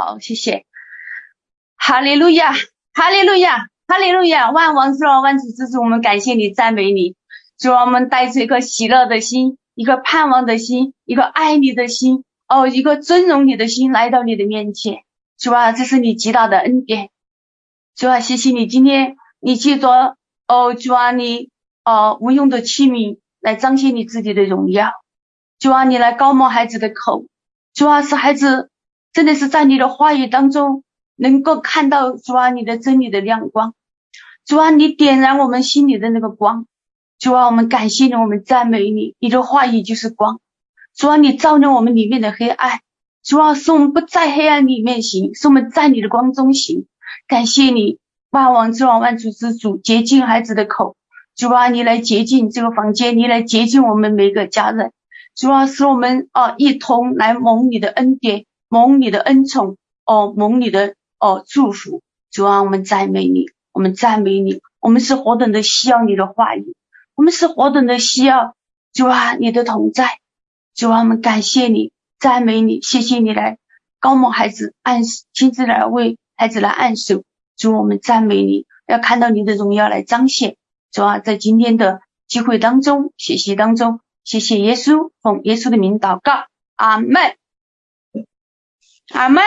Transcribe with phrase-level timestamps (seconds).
[0.00, 0.64] 好，谢谢。
[1.76, 2.54] 哈利路亚，
[2.94, 7.16] 哈利路亚，哈利路亚，万王之王，万主之主，我们感谢你，赞美你。
[7.58, 15.02] 主啊，我们带着一颗喜乐的心，一个盼望的心，一个爱你的心，哦，一个尊荣你的心，来到你的面前。
[15.36, 17.10] 主啊，这是你极大的恩典。
[17.94, 20.16] 主啊，谢谢你今天你借着
[20.48, 21.50] 哦，主啊，你
[21.84, 24.92] 哦无用的器皿来彰显你自己的荣耀。
[25.58, 27.26] 主啊，你来高抹孩子的口。
[27.74, 28.70] 主啊，使孩子
[29.12, 30.84] 真的是在你的话语当中
[31.16, 33.74] 能够看到主啊你的真理的亮光。
[34.46, 36.66] 主啊，你点燃我们心里的那个光。
[37.18, 40.40] 主啊，我们感谢你，我们赞美你，你的话语就是光。
[40.96, 42.80] 主啊，你照亮我们里面的黑暗。
[43.22, 46.86] 主啊，使我们不在黑暗里面行，使我们在你的光中行。
[47.28, 47.98] 感谢你，
[48.30, 50.96] 万王之王，万主之主，洁净孩子的口。
[51.36, 54.90] 主啊，你来洁净这个房间，你来洁净我们每个家人。
[55.36, 62.02] 主啊，使我们啊一同来蒙你的恩典，蒙你的恩宠，哦，蒙你的哦祝福。
[62.30, 66.76] 主啊，我们赞美你，我们赞美你，我们是何等的需要你的话语。
[67.16, 68.54] 我们是何等的需要，
[68.92, 70.20] 主啊，你的同在，
[70.76, 71.90] 主啊，我们感谢你，
[72.20, 73.58] 赞美你，谢谢你来
[73.98, 77.24] 膏抹孩子，按亲自来为孩子来按手，
[77.56, 80.54] 主，我们赞美你，要看到你的荣耀来彰显，
[80.92, 86.44] 主啊，在今天的机会当中，学习当中，谢谢耶稣，奉耶稣的名祷告，
[86.76, 87.34] 阿门，
[89.12, 89.40] 阿妹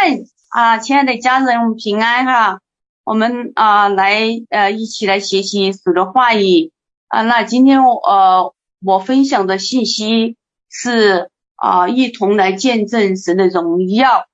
[0.50, 2.60] 啊，亲爱的家人，平安哈，
[3.06, 6.72] 我们啊来呃一起来学习主的话语。
[7.08, 10.36] 啊，那今天我呃，我分享的信息
[10.70, 14.26] 是啊、一同来见证神的荣耀。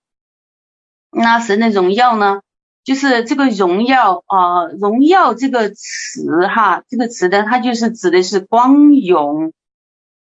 [1.11, 2.41] 那神的荣耀呢，
[2.83, 9.53] 就是这个荣耀啊、荣耀这个词哈，这个词呢，它就是指的是光荣。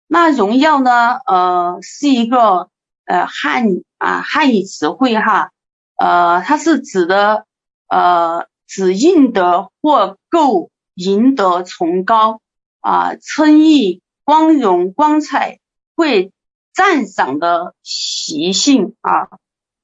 [0.07, 2.69] 那荣耀呢，呃，是一个
[3.09, 3.65] 呃汉
[3.97, 5.49] 啊汉语词汇哈，
[5.97, 7.45] 呃，它是指的
[7.87, 12.39] 呃，指应得或够赢得崇高。
[12.81, 15.59] 啊，称意、光荣、光彩，
[15.97, 16.31] 会
[16.73, 19.27] 赞赏的习性啊。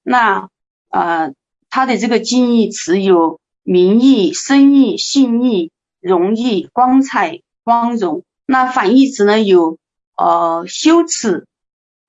[0.01, 0.47] 那
[0.87, 1.33] 呃，
[1.69, 8.23] 它的这个近义词有名义、声义、信义、荣义、光彩、光荣。
[8.45, 9.77] 那反义词呢，有
[10.15, 11.47] 呃羞耻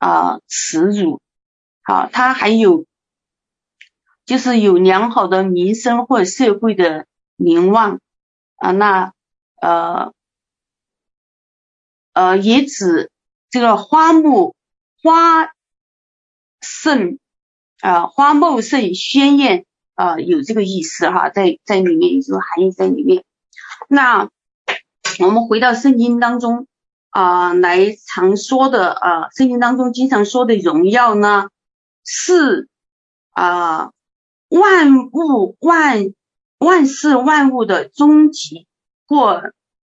[0.07, 1.21] 啊、耻辱。
[1.83, 2.85] 好，它还有
[4.25, 7.07] 就是有良好的名声或社会的
[7.37, 8.01] 名望
[8.57, 8.71] 啊。
[8.73, 9.13] 那
[9.61, 10.13] 呃。
[12.19, 13.11] 呃，也指
[13.51, 14.57] 这个花木
[15.03, 15.53] 花
[16.63, 17.19] 盛
[17.83, 23.23] 啊，花茂盛鲜艳啊，有这个意思哈，在在里面有这个含义在里面。
[23.87, 24.31] 那
[25.19, 26.67] 我们回到圣经当中
[27.17, 31.49] 啊，来常说的啊，圣经当中经常说的荣耀呢，
[32.05, 32.69] 是
[33.31, 33.91] 啊，
[34.51, 36.13] 万物万
[36.59, 38.67] 万事万物的终极
[39.09, 39.41] 或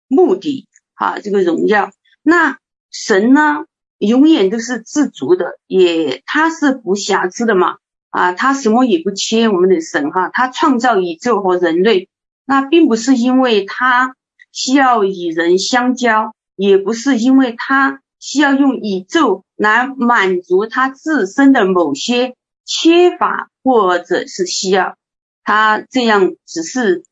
[0.08, 1.92] 目的啊，这个荣耀。
[2.20, 2.58] 那
[2.90, 3.64] 神呢，
[3.98, 7.76] 永远都是自足的，也他是不瑕疵的嘛，
[8.08, 9.48] 啊，他什么也不缺。
[9.48, 12.08] 我们的神哈，他创造宇宙和人类，
[12.44, 14.16] 那并不是因为他
[14.50, 24.96] 需要与人相交，也不是因为他需要用宇宙来满足他自身的某些缺乏或者是需要，
[25.42, 27.04] 他这样只是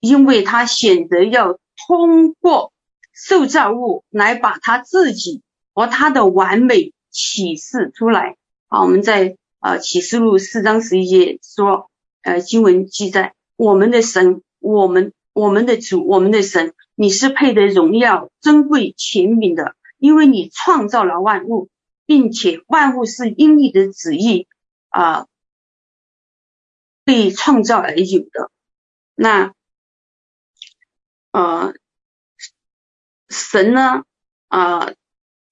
[0.00, 1.58] 因为他选择要
[1.88, 2.70] 通过。
[3.14, 5.42] 受造物来把他自己
[5.74, 8.36] 和他的完美启示出来。
[8.68, 11.90] 啊，我们在啊启示录四章十一节说，
[12.22, 21.68] 呃经文记载，我们的神，我们我们的主，我们的神，你是配得荣耀、尊贵、权柄的，因为你创造了万物，
[22.06, 24.46] 并且万物是因你的旨意
[24.88, 25.26] 啊
[27.04, 28.50] 被创造而有的。
[29.14, 29.54] 那
[31.32, 31.74] 呃。
[33.34, 34.04] 神呢，
[34.48, 34.94] 啊、呃，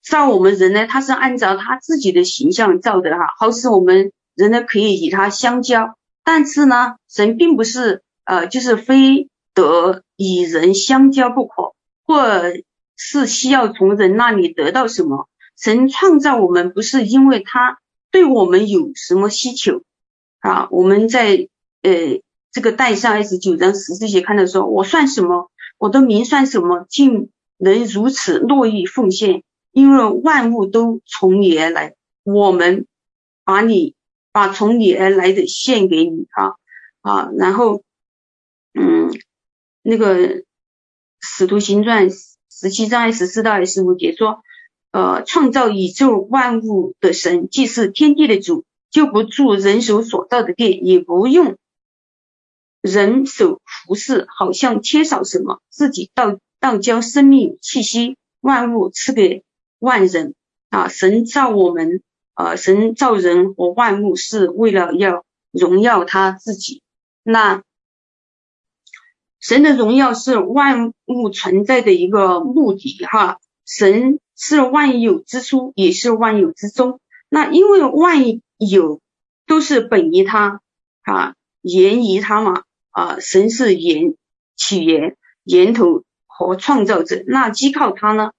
[0.03, 5.97] 造我们人呢，他是按照他自己的形象造的哈，好使我们人呢可以与他相交。
[6.23, 11.75] 但是呢，神并不是呃，就是非得与人相交不可，
[12.05, 12.53] 或
[12.97, 15.29] 是需要从人那里得到什么。
[15.57, 17.79] 神创造我们不是因为他
[18.11, 19.83] 对我们有什么需求
[20.39, 20.69] 啊。
[20.71, 21.49] 我们在
[21.83, 22.21] 呃
[22.51, 25.51] 这个带上二十九章十四节看到说，我算什么？
[25.79, 26.87] 我的名算什么？
[26.89, 29.43] 竟能如此乐意奉献，
[29.73, 32.87] 因为万物都从你而来，我们
[33.45, 33.95] 把你
[34.33, 36.55] 把从你而来的献给你啊
[37.03, 37.83] 啊，然后
[38.73, 39.11] 嗯，
[39.83, 40.45] 那个
[41.21, 44.43] 使徒行传十七章二十四到二十五节说，
[44.91, 51.57] 呃，创造宇宙万物的神，既是天地的主，就不住人手所造的殿，也不用
[52.83, 59.45] 人手服侍，好像缺少什么，自己倒倒将生命气息万物赐给
[59.79, 60.35] 万人
[60.69, 60.89] 啊！
[60.89, 62.03] 神造我们，
[62.35, 66.83] 呃，神造人和万物是为了要荣耀他自己。
[67.23, 67.63] 那
[69.41, 77.01] 神的荣耀是万物存在的一个目的哈，神是万有之初，也是万有之中。
[77.31, 78.23] 那因为万
[78.59, 79.01] 有
[79.47, 80.61] 都是本于他
[81.03, 84.15] 啊，源于他嘛啊，神是源
[84.57, 87.23] 起源源头和创造者。
[87.27, 88.33] 那依靠他呢，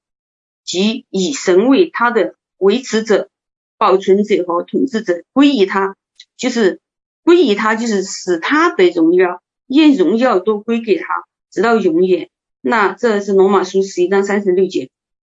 [0.63, 3.29] 即以神为他的维持者、
[3.77, 5.95] 保存者和统治者，归于他，
[6.37, 6.79] 就是
[7.23, 9.41] 归于他，就是使他的荣耀。
[9.71, 11.05] 愿荣耀都归给他，
[11.49, 12.29] 直到永远。
[12.61, 14.89] 那这是罗马书十一章三十六节。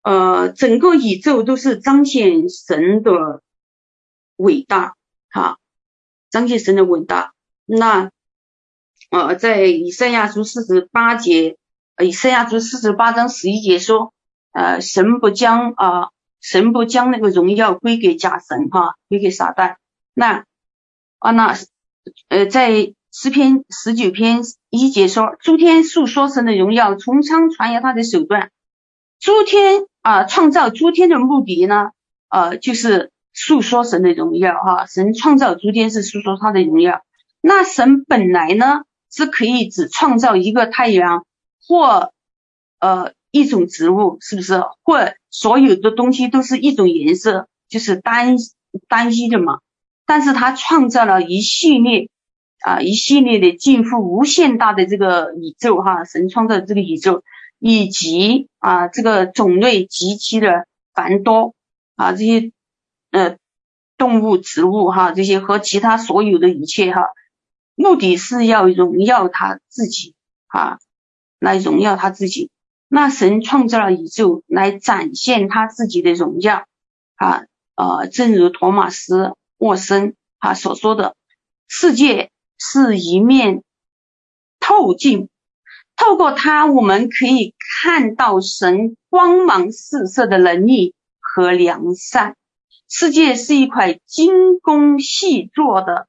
[0.01, 3.41] 呃，整个宇宙都是彰显神的
[4.35, 4.95] 伟大，
[5.29, 5.59] 哈，
[6.29, 7.33] 彰显神的伟大。
[7.65, 8.11] 那
[9.09, 11.57] 呃，在以赛亚书四十八节，
[12.03, 14.13] 以赛亚书四十八章十一节说，
[14.51, 16.09] 呃，神不将啊、
[16.41, 19.75] 神不将那个荣耀归给假神，哈，归给撒旦。
[20.13, 20.43] 那
[21.19, 21.55] 啊，那
[22.27, 28.49] 呃，在十篇十九篇一节说：“诸天述说神的荣耀，从苍传扬他的手段。
[29.19, 31.91] 诸天啊，创造诸天的目的呢，
[32.27, 34.87] 呃，就是诉说神的荣耀哈。
[34.87, 37.03] 神创造诸天是诉说他的荣耀。
[37.39, 38.81] 那神本来呢
[39.11, 41.27] 是可以只创造一个太阳
[41.61, 42.13] 或
[42.79, 44.59] 呃一种植物，是不是？
[44.81, 48.37] 或所有的东西都是一种颜色，就是单
[48.87, 49.59] 单一的嘛。
[50.07, 52.09] 但是他创造了一系列。”
[52.63, 57.21] 啊，一系列的近乎无限大的这个宇宙哈，神创造的这个宇宙，
[57.59, 61.55] 以及啊这个种类极其的繁多
[61.97, 62.53] 啊，这些
[63.11, 63.35] 呃
[63.97, 67.01] 动物、植物哈，这些和其他所有的一切哈，
[67.75, 70.15] 目的是要荣耀他自己
[70.47, 70.79] 啊，
[71.39, 72.49] 来荣耀他自己。
[72.87, 76.63] 那神创造了宇宙来展现他自己的荣耀
[77.15, 77.43] 啊，
[77.75, 81.17] 呃，正如托马斯沃森啊所说的，
[81.67, 82.29] 世界。
[82.65, 83.61] 是一面
[84.61, 85.27] 透镜，
[85.97, 92.37] 透过它，我们可以看到神光芒四射的能力和良善。
[92.87, 96.07] 世界是一块精工细作的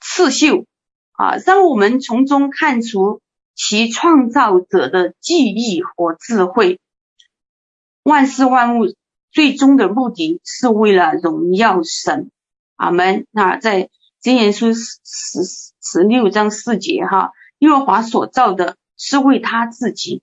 [0.00, 0.64] 刺绣
[1.12, 3.20] 啊，让我们从中看出
[3.54, 6.80] 其创造者的技艺和智慧。
[8.02, 8.86] 万事万物
[9.30, 12.30] 最终的目的是为了荣耀神。
[12.76, 13.26] 阿门。
[13.30, 13.90] 那在
[14.24, 14.94] 箴言书十
[15.82, 16.02] 十。
[16.02, 20.22] 六章四节哈，耶和华所造的是为他自己，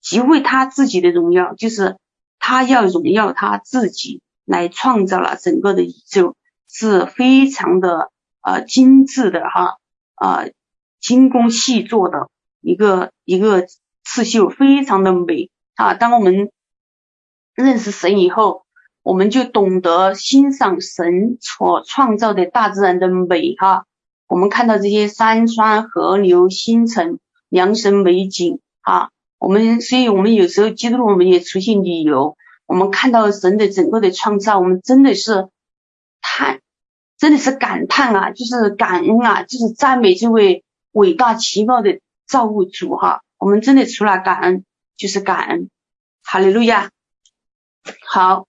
[0.00, 1.98] 即为他自己的荣耀，就是
[2.40, 6.34] 他要荣耀他自己来创造了整个的宇宙，
[6.68, 9.76] 是非常的呃精致的哈
[10.16, 10.52] 啊、呃、
[10.98, 12.28] 精工细作的
[12.60, 13.68] 一个一个
[14.02, 15.94] 刺绣，非常的美啊。
[15.94, 16.50] 当我们
[17.54, 18.66] 认识神以后，
[19.08, 23.86] 我们就懂得欣赏神所创造的大自然的美哈。
[24.26, 27.18] 我们看到这些山川、河流、星辰、
[27.48, 29.08] 良辰美景啊，
[29.38, 35.48] 我们所以，我们有时候基督我们也出去旅游，我们看到神的整个的创造，我们真的是
[36.20, 36.60] 叹，
[37.16, 43.22] 真的是感叹啊，就是感恩啊，就是赞美这位伟大奇妙的造物主哈。
[43.38, 44.66] 我们真的除了感恩
[44.98, 45.70] 就是感恩，
[46.22, 46.90] 哈利路亚。
[48.06, 48.47] 好，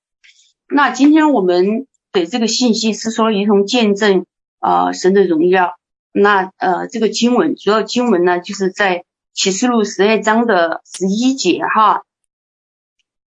[0.70, 4.26] 那今天我们的这个信息是说一同见证。
[4.62, 5.80] 啊、呃，神的荣耀。
[6.12, 12.04] 那呃，这个经文主要经文呢，就是在启示录十二章的十一节哈。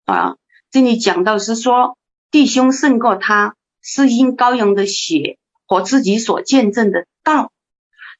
[0.05, 0.37] 啊，
[0.71, 1.99] 这里讲到是说，
[2.31, 7.51] 弟兄胜过他，是因羔羊的血和自己所见证的道。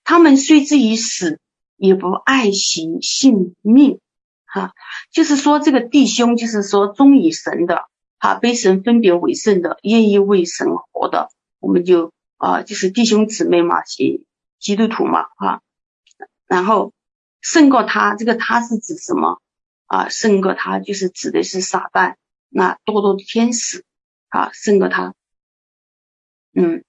[0.04, 1.40] 他们虽至于死，
[1.78, 3.98] 也不爱惜性命。
[4.46, 4.74] 哈，
[5.12, 7.86] 就是说这个弟兄，就是说忠于神的，
[8.20, 12.14] 哈，被神分别为圣的，愿意为神活的，我们就。
[12.42, 14.26] 啊，就是弟兄姊妹嘛，基
[14.60, 15.62] 基督徒嘛，哈，
[16.48, 16.94] 然后
[17.42, 19.42] 胜过他，这个他是指什么
[19.88, 20.08] 啊？
[20.08, 22.16] 胜过他就是指的是撒旦，
[22.48, 23.84] 那多多的天使
[24.30, 25.14] 啊，胜过他，
[26.54, 26.86] 嗯，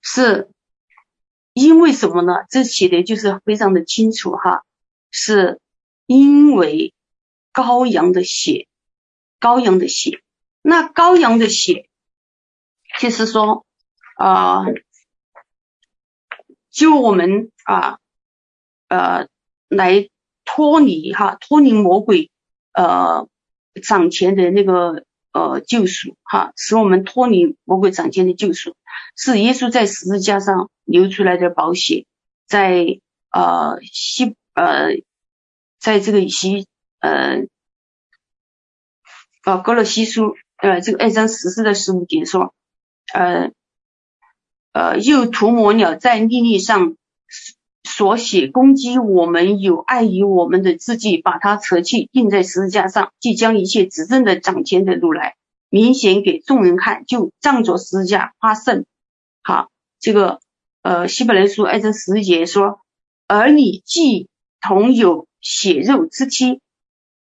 [0.00, 0.50] 是
[1.52, 2.32] 因为什么呢？
[2.50, 4.64] 这写的就是非常的清楚哈，
[5.12, 5.60] 是
[6.06, 6.92] 因为
[7.52, 8.66] 羔羊的血，
[9.38, 10.20] 羔羊的血，
[10.62, 11.88] 那羔羊的血，
[13.00, 13.64] 就是说。
[14.20, 14.64] 啊，
[16.72, 18.00] 就我们啊，
[18.88, 19.28] 呃，
[19.68, 20.08] 来
[20.44, 22.32] 脱离哈，脱离魔鬼
[22.72, 23.28] 呃
[23.80, 28.74] 掌权的那个呃救赎哈，使我们脱离魔鬼掌权的救赎，
[29.14, 32.04] 是耶稣在十字架上流出来的宝血，
[32.48, 32.98] 在
[33.30, 34.96] 呃西呃
[35.78, 36.66] 在这个西
[36.98, 37.46] 呃
[39.44, 42.54] 呃歌罗西书呃这个二章十四到十五节说，
[43.12, 43.50] 呃
[44.72, 46.96] 呃又涂抹了在利利上。
[47.84, 55.36] 所写攻击我们有碍于我们的字迹，把它扯去，钉在十字架上，即将一切执政的掌权的路来，
[55.68, 58.84] 明显给众人看，就仗着十字架发胜。
[59.42, 60.40] 好，这个
[60.82, 62.80] 呃希伯来书二章十节说，
[63.26, 64.28] 儿女既
[64.60, 66.60] 同有血肉之躯，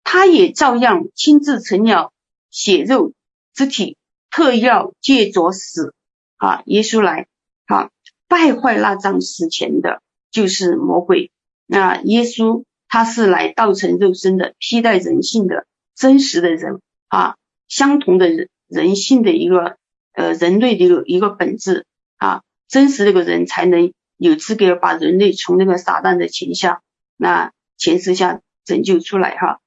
[0.04, 2.12] 他也照样亲自成了
[2.52, 3.14] 血肉
[3.58, 3.98] 之体，
[4.30, 5.94] 特要借着死
[6.38, 7.28] 啊，耶稣来
[7.66, 7.90] 啊
[8.30, 10.02] 败坏那张死前的。
[10.30, 11.32] 就是魔鬼，
[11.66, 17.38] 那耶稣他是来道成肉身的，替代人性的真实的人啊，
[17.68, 19.78] 相同的人人性的一个
[20.12, 21.88] 呃人类的一个一个本质
[22.18, 26.82] 啊，真实这个人才能有资格把人类从那个撒旦的前下
[27.16, 29.62] 那前世下拯救出来哈。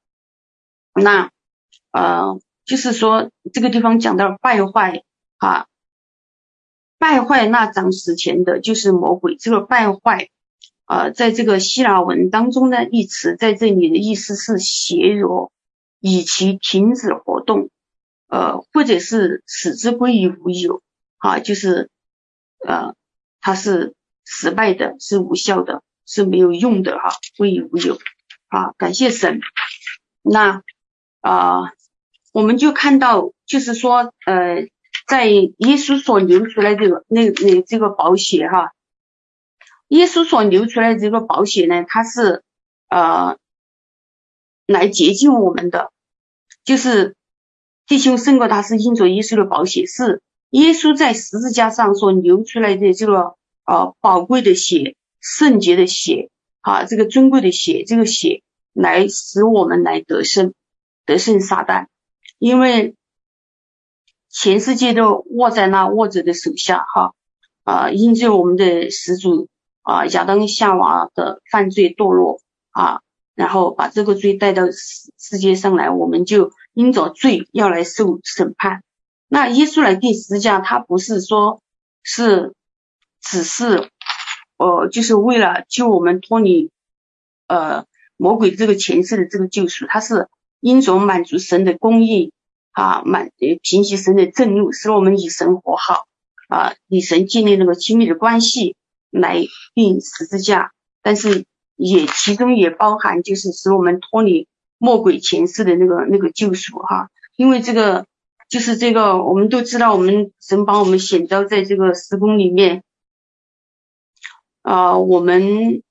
[0.94, 1.30] 那
[1.90, 2.38] 呃
[2.70, 5.02] 就是说这个地方讲到败坏
[5.38, 5.66] 啊，
[6.98, 10.28] 败坏那掌死前的就是魔鬼，这个败坏。
[10.86, 15.50] 呃，在这个希腊文当中呢，一词在这里的意思是削弱，
[15.98, 17.70] 以其停止活动，
[18.28, 20.80] 呃，或者是使之归于无有，
[21.16, 21.90] 啊，就是
[22.64, 22.94] 呃，
[23.40, 27.98] 它是失败的，是无效的，是没有用的，哈，归于无有，
[28.46, 29.40] 啊，感谢神。
[30.22, 30.62] 那
[31.20, 31.72] 啊、
[32.32, 34.68] 我们就看到，就是说，呃，
[35.06, 38.72] 在耶稣所流出来这个那那这个宝血，哈。
[39.88, 42.44] 耶稣所流出来这个宝血呢，它是
[42.88, 43.36] 呃
[44.66, 45.90] 来洁净我们的，
[46.64, 47.16] 就是
[47.88, 53.34] 弟兄胜过他是因着耶稣的宝血，是耶稣在十字架上所流出来的这个
[53.64, 60.54] 呃宝贵的血，圣洁的血啊，这个尊贵的血，这个血来使我们来得胜，
[61.04, 61.86] 得胜撒旦，
[62.40, 62.96] 因为
[64.28, 67.14] 全世界都握在那握着的手下哈
[67.62, 69.48] 啊，因着我们的始祖。
[69.82, 73.00] 啊，亚当夏娃的犯罪堕落啊，
[73.34, 78.84] 然后把这个罪带到世世界上来，我们就因着罪要来受审判。
[79.26, 81.62] 那耶稣来钉十字架，他不是说
[82.02, 82.52] 是
[83.22, 83.90] 只是
[84.58, 86.70] 呃，就是为了救我们脱离
[87.48, 87.86] 呃
[88.18, 90.28] 魔鬼这个前世的这个救赎，他是
[90.60, 92.32] 因着满足神的公义
[92.70, 93.30] 啊，满
[93.62, 96.06] 平息神的震怒，使我们与神和好
[96.48, 98.76] 啊，与神建立那个亲密的关系。
[99.12, 100.70] 来钉十字架，
[101.02, 104.46] 但是也其中也包含就是使我们脱离
[104.78, 108.06] 魔鬼前世的那个那个救赎哈，因为这个
[108.48, 112.84] 就是这个我们都知道，我们神把我们选召在这个事工里面，
[114.62, 115.82] 啊、我们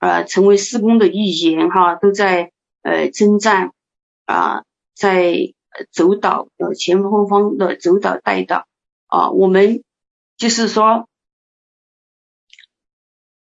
[0.00, 2.50] 呃成为施工的一员哈，都在
[2.84, 3.72] 呃征战
[4.24, 4.64] 啊、呃，
[4.94, 5.52] 在
[5.90, 8.68] 走导的前后方的走导带导
[9.08, 9.82] 啊，我们
[10.36, 11.08] 就是说。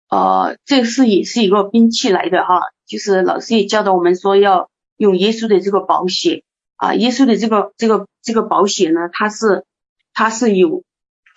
[0.09, 6.43] 呃，这是也是一个兵器来的哈，就是老师也教导我们说要用耶稣的这个宝血
[6.75, 9.65] 啊，耶稣的这个这个这个宝血呢，它是
[10.13, 10.83] 它是有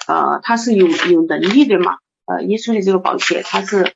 [0.06, 3.94] 呃它是有有能力的嘛，呃耶稣的这个宝血它是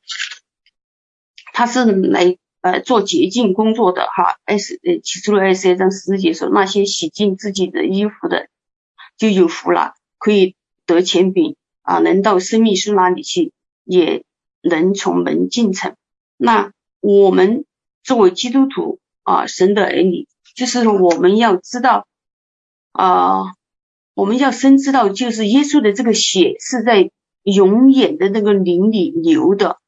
[1.53, 8.47] 它是来呃做洁净工作的哈，S 呃起初的二十二章十四节说那些洗净自己的衣服的
[9.17, 13.51] 就有福了，可以得钱饼啊，能到生命树那里去
[13.83, 14.23] 也。
[14.63, 15.95] 能从门进城，
[16.37, 17.65] 那我们
[18.03, 22.05] 作为基督徒啊，神的儿女，就是我们要知道
[22.91, 23.55] 啊，
[24.13, 27.09] 我们要深知道，就是耶稣的这个血是在
[27.41, 29.79] 永远的那个灵里流的，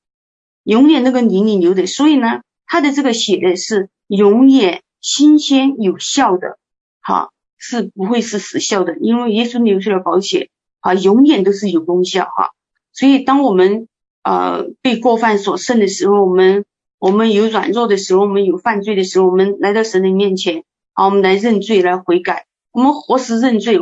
[0.64, 2.42] 永远那个灵里流的，所以呢，
[2.74, 6.58] 他的这个血是永远新鲜有效的，
[7.02, 10.50] 哈，是不会是死效的，因为耶稣流出的宝血
[10.80, 12.50] 啊，永远都是有功效哈，
[12.92, 13.88] 所以当我们。
[14.26, 16.64] 呃，被过犯所胜的时候，我们
[16.98, 20.64] 我们有软弱的时候，我们有犯罪的时候，我们来到神的面前，
[20.94, 23.78] 好，我们来认罪，来悔改，我们活时认罪，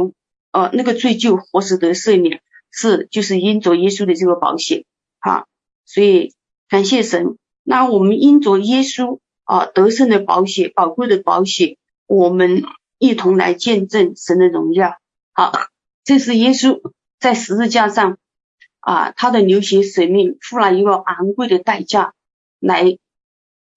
[0.51, 4.85] 呃，那个罪就活时得赦免，是就是因着耶稣的这个宝血，
[5.19, 5.45] 哈，
[5.85, 6.33] 所以
[6.67, 7.37] 感谢神。
[7.63, 11.77] 那我们因着耶稣啊得胜的宝血，宝贵的宝血，
[12.07, 12.63] 我们
[12.97, 14.97] 一同来见证神的荣耀。
[15.33, 15.51] 好，
[16.03, 16.81] 这是耶稣
[17.19, 18.17] 在十字架上。
[18.83, 22.15] 啊，他的流血舍命，付了一个昂贵的代价，
[22.59, 22.97] 来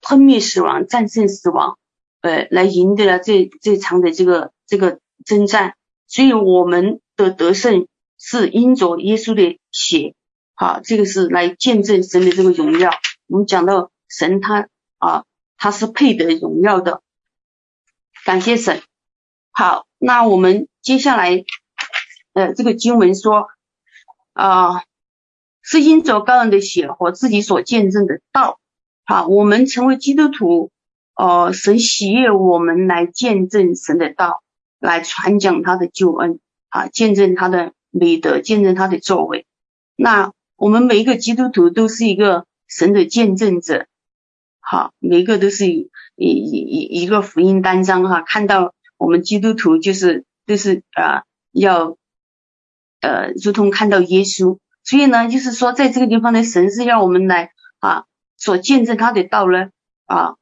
[0.00, 1.76] 吞灭死亡，战胜死亡，
[2.22, 5.74] 呃，来赢得了这这场的这个这个征战，
[6.06, 7.86] 所以我们的得胜
[8.18, 10.14] 是因着耶稣的血，
[10.54, 12.90] 好，这个是来见证神的这个荣耀。
[13.26, 15.24] 我们讲到神他啊，
[15.56, 17.02] 他是配得荣耀的，
[18.24, 18.82] 感谢神。
[19.50, 21.44] 好，那我们接下来
[22.32, 23.48] 呃，这个经文说
[24.32, 24.84] 啊，
[25.62, 28.60] 是因着高人的血和自己所见证的道，
[29.04, 30.70] 好，我们成为基督徒。
[31.16, 34.42] 哦，神喜悦我们来见证神的道，
[34.80, 36.40] 来传讲他的救恩
[36.70, 39.46] 啊，见证他的美德，见证他的作为。
[39.94, 43.86] 那我们每一个基督徒都是一个神的见证者，
[44.60, 48.22] 好，每个都是一一一一个福音单张哈。
[48.22, 51.96] 看到我们基督徒就是就是啊，要
[53.00, 54.58] 呃，如同看到耶稣。
[54.82, 58.04] 所以呢，就是说在这个地方的神是要我们来啊，
[58.36, 59.70] 所见证他的道呢
[60.06, 60.36] 啊。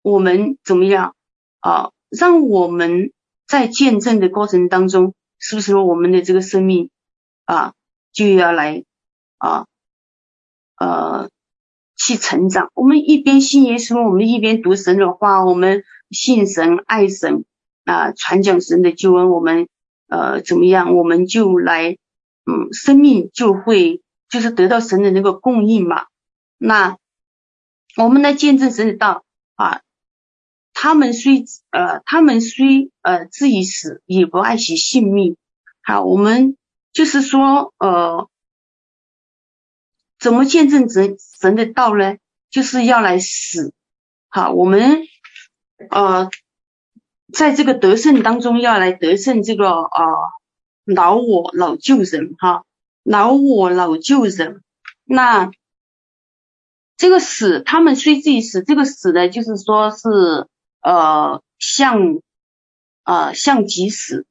[0.00, 1.14] 我们怎么样
[1.60, 1.90] 啊？
[2.08, 3.12] 让我们
[3.46, 6.88] 在见证的过程当中，是不是我们的这个生命
[7.44, 7.74] 啊
[8.12, 8.84] 就要来
[9.36, 9.66] 啊
[10.78, 11.30] 呃
[11.96, 12.70] 去成长？
[12.74, 17.44] 我们一边信耶稣，我们一边读神的话，我们信神、爱神
[17.84, 19.30] 啊，传讲神的救恩。
[19.30, 19.68] 我们
[20.08, 20.96] 呃怎么样？
[20.96, 21.98] 我们就来
[22.46, 26.06] 嗯，生命就会就是得到神的那个供应嘛。
[26.56, 26.96] 那
[27.96, 29.24] 我们来见证神的道
[29.56, 29.80] 啊。
[30.80, 35.36] 他们虽呃，他们虽呃自己死，也不爱惜性命。
[35.82, 36.56] 好，我们
[36.92, 38.28] 就是说呃，
[40.18, 42.16] 怎么见证神神的道呢？
[42.50, 43.72] 就是要来死。
[44.28, 45.02] 好，我们
[45.90, 46.30] 呃，
[47.32, 50.16] 在这个得胜当中，要来得胜这个呃
[50.84, 52.64] 老我老旧人哈，
[53.02, 54.62] 老我老旧人。
[55.04, 55.50] 那
[56.96, 60.46] 这个死，他们虽自己死，这个死呢，就是说是。
[60.80, 62.20] 呃，像
[63.02, 64.26] 呃像己死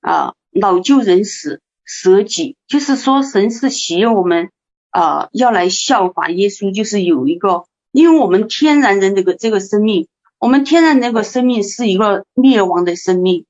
[0.00, 4.50] 啊，老旧人死舍己，就是说神是喜悦我们、
[4.90, 13.46] 呃，要来效法耶稣，就是有一个，因为我们天然人这个这个生命，我们天然那个生命是一个灭亡的生命。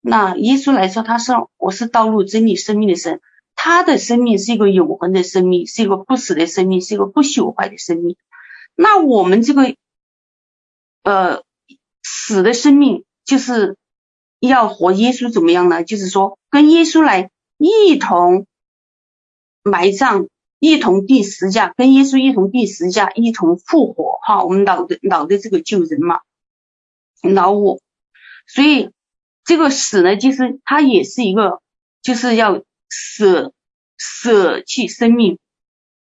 [0.00, 3.20] 那耶稣来说，他说我是道路真理生命的神，
[3.54, 8.16] 他的生命是一个永恒的生命，是一个不死的生命，是一个不朽坏的生命。
[8.74, 9.74] 那我们这个。
[11.02, 11.42] 呃，
[12.02, 13.78] 死的生命就是
[14.38, 15.82] 要和耶稣怎么样呢？
[15.82, 18.46] 就是说跟耶稣来一同
[19.62, 24.18] 埋葬，一同第十架，跟耶稣一同第十架，一同复活。
[24.22, 26.20] 哈，我们老的老的这个旧人嘛，
[27.22, 27.80] 老我。
[28.46, 28.90] 所以
[29.44, 31.60] 这个死呢，其实它也是一个，
[32.02, 33.52] 就是要舍
[33.96, 35.38] 舍弃生命。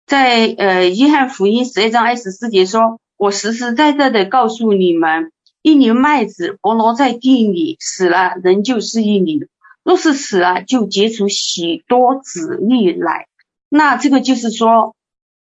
[0.07, 3.00] 在呃约翰福音十二章二十四节说。
[3.16, 5.30] 我实实在在的告诉你们，
[5.62, 9.46] 一粒麦子不落在地里死了，仍旧是一粒；
[9.85, 13.28] 若是死了，就结出许多子粒来。
[13.77, 14.95] 那这个就是说，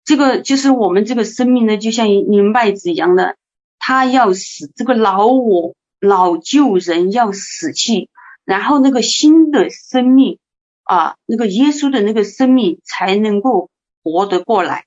[0.05, 3.37] 这个就是我们这个生命呢，就像一粒麦子一样的，
[3.79, 8.09] 它要死，这个老我、老旧人要死去，
[8.47, 10.39] 然后那个新的生命
[10.85, 13.69] 啊，那个耶稣的那个生命才能够
[14.03, 14.87] 活得过来。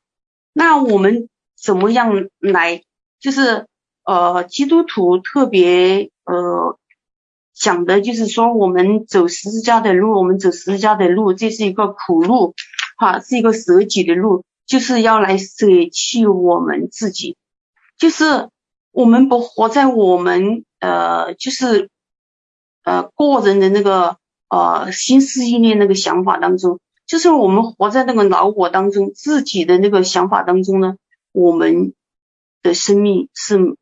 [0.53, 1.29] 那我们。
[1.57, 2.83] 怎么样来？
[3.19, 3.65] 就是
[4.03, 6.77] 呃，基督徒特别呃
[7.55, 12.53] 讲的，就是说我们走十字架的路，我们走十字架的路，这是一个苦路，
[12.95, 17.37] 哈，是一个舍己的路，就是要来舍弃我们自己，
[17.97, 18.49] 就是
[18.91, 21.89] 我们不活在我们呃，就是
[22.83, 24.17] 呃个人的那个
[24.49, 30.95] 呃心思意念那个想法当中，就是我们活在那个老我当中，自己的那个想法当中呢。
[31.37, 31.93] 我们
[32.63, 33.75] 的生命是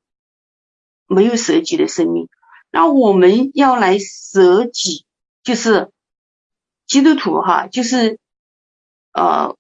[1.06, 2.28] 没有舍己的生命，
[2.72, 5.06] 那我们要来舍己，
[5.44, 5.92] 就是
[6.88, 8.18] 基督徒哈，就是
[9.14, 9.56] 呃，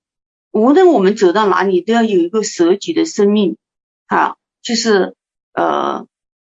[0.52, 3.58] 无论我们走到哪里，都要有一个舍己的生命
[4.08, 5.16] 啊，就是
[5.54, 6.06] 呃，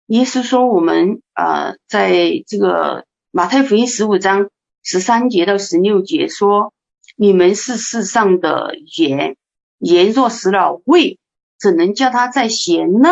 [0.07, 4.49] 耶稣说我们呃，在这个马太福音十五章
[4.83, 6.73] 十三节到十六节说，
[7.15, 9.37] 你们是世上的盐，
[9.79, 11.17] 盐若死了味。
[11.57, 13.09] 怎能叫它再咸呢？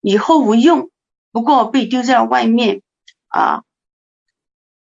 [0.00, 0.90] 以后无用，
[1.32, 2.82] 不过被丢在外面
[3.26, 3.64] 啊，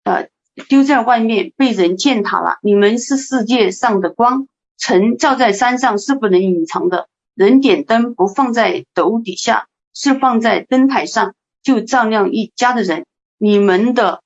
[0.04, 0.30] 呃，
[0.68, 2.58] 丢在外面被人践踏了。
[2.62, 7.08] 你们是世界上的光，城照在山上是不能隐藏的。
[7.34, 13.06] 人点灯不放在斗底下，是放在灯台上，就照亮一家的人。
[13.38, 14.22] 你们的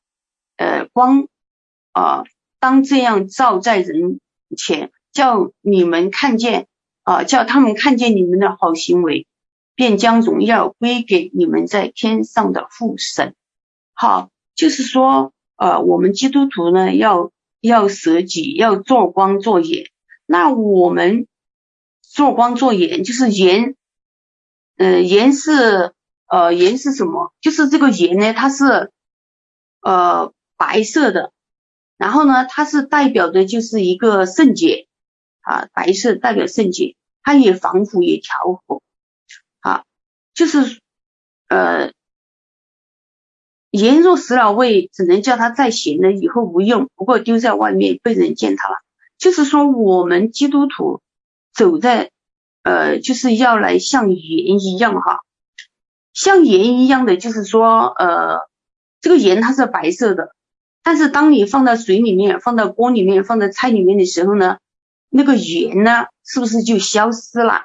[0.56, 1.28] 呃光
[1.92, 2.24] 啊，
[2.58, 4.20] 当这样照在人
[4.56, 6.66] 前，叫你们看见。
[7.08, 9.28] 啊，叫他们看见你们的好行为，
[9.76, 13.36] 便将荣耀归给你们在天上的父神。
[13.94, 19.86] 好，就是说，呃，我们基督徒呢，要要舍己，要做光做盐。
[20.26, 21.26] 那我们
[22.02, 23.74] 做光做盐，就是盐，
[24.76, 25.94] 嗯、呃，盐是
[26.26, 27.32] 呃，盐是什么？
[27.40, 28.92] 就是这个盐呢，它是
[29.80, 31.32] 呃白色的，
[31.96, 34.88] 然后呢，它是代表的就是一个圣洁
[35.40, 38.82] 啊，白色代表圣洁，它也防腐也调和
[39.60, 39.84] 啊，
[40.34, 40.80] 就是
[41.48, 41.92] 呃。
[43.76, 48.76] 盐若死了味，只能叫它再咸了，以后无用，不过丢在外面被人践踏了。
[49.18, 51.00] 就是说，我们基督徒
[51.54, 52.10] 走在
[52.62, 55.20] 呃，就是要来像盐一样哈，
[56.12, 58.40] 像盐一样的，就是说呃，
[59.00, 60.34] 这个盐它是白色的，
[60.82, 64.58] 但是当你放到水里面、放到锅里面、放在菜里面的时候呢，
[65.08, 67.64] 那个盐呢，是不是就消失了？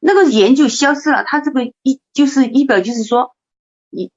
[0.00, 3.36] 那个盐就消失了，它这个一就是一表，就是说
[3.90, 4.10] 你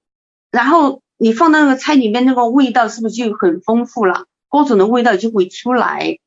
[0.52, 1.02] 然后。
[1.21, 4.25] 你放到那个菜里面，那个味道是不是就很丰富了？
[4.47, 6.17] 各种的味道就会出来。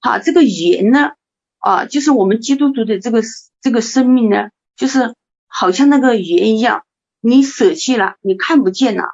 [0.00, 1.12] 好，这个盐呢，
[1.58, 3.22] 啊，就是我们基督徒的这个
[3.60, 5.14] 这个生命呢，就是
[5.46, 6.84] 好像那个盐一样，
[7.20, 9.04] 你舍弃了，你看不见了，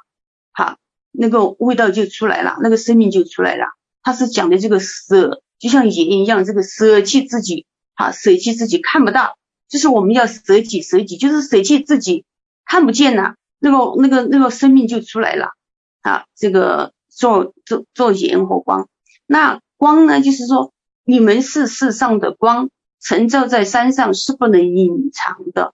[0.53, 0.77] 好，
[1.11, 3.65] 那个味道就出来了，那个生命就出来了。
[4.01, 12.23] 他是讲的这个舍，就像盐一样，这个舍弃自己，好，舍弃自己看不到，就是我们要舍己舍己，就是舍弃自己
[12.63, 13.35] 看不见了。
[13.65, 15.53] 那个那个那个生命就出来了
[16.01, 16.25] 啊！
[16.35, 18.87] 这个做做做盐和光，
[19.25, 20.71] 那光呢，就是说
[21.03, 22.69] 你们是世上的光，
[23.01, 25.73] 晨照在山上是不能隐藏的，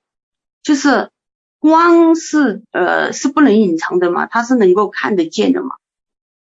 [0.64, 1.10] 就是
[1.60, 5.76] 光是呃是不能隐藏的嘛，它是能够看得见的嘛。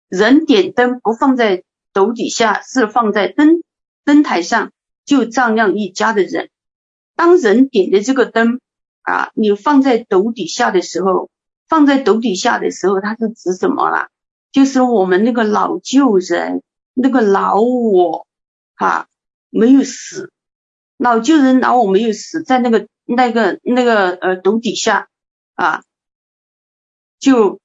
[0.10, 3.62] 人点灯不放在斗底下，是放在灯
[4.04, 4.72] 灯台上，
[5.06, 6.50] 就照亮一家的人。
[7.16, 8.60] 当人点的这个灯。
[9.08, 11.30] 啊，你放在斗底下的时候，
[11.68, 14.10] 放在斗底下的时候，它是指什么啦？
[14.52, 16.62] 就是我们那个老旧人，
[16.94, 18.26] 那个老我，
[18.76, 19.08] 哈、啊，
[19.50, 20.32] 没有死，
[20.98, 25.08] 老旧人老我没有死，在那个那个那个呃斗底下
[25.56, 25.84] 啊，
[27.20, 27.60] 就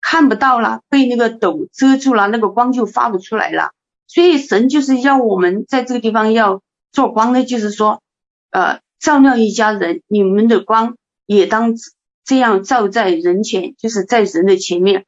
[0.00, 3.72] 看不到了，被那个斗遮住了，那个光就发不出来了。
[4.06, 6.62] 所以神就是要我们在这个地方要
[6.92, 8.02] 做光的，就是说，
[8.50, 8.82] 呃。
[9.00, 11.74] 照亮一家人，你们的光也当
[12.24, 15.04] 这样照在人前，就是在人的前面，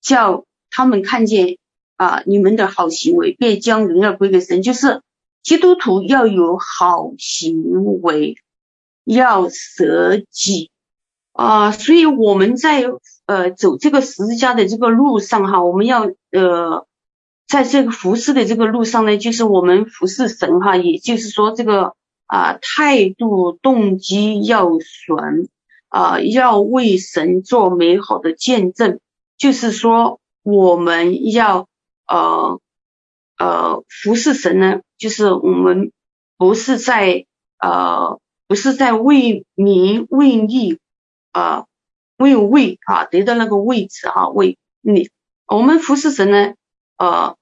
[0.00, 1.58] 叫他们看见
[1.96, 4.62] 啊，你们的好行为，便将荣耀归给神。
[4.62, 5.02] 就是
[5.42, 8.36] 基督徒要有好行为，
[9.04, 10.70] 要舍己
[11.32, 11.72] 啊。
[11.72, 12.84] 所以我们在
[13.26, 16.86] 呃走这个十字架的这个路上哈，我们要呃
[17.46, 21.94] 在这个服侍的这个路上呢，就是我们服侍神哈，也就是说这个。
[22.32, 25.48] 啊，态度动机要纯
[25.90, 28.98] 啊，要为神做美好的见证。
[29.36, 31.68] 就是说，我们要
[32.06, 32.58] 呃
[33.38, 35.92] 呃服侍神呢，就是我们
[36.38, 37.26] 不是在
[37.58, 40.78] 呃不是在为名为利
[41.32, 41.66] 啊
[42.16, 45.10] 为位啊得到那个位置哈、为你
[45.46, 46.54] 我们服侍神呢
[46.96, 47.36] 呃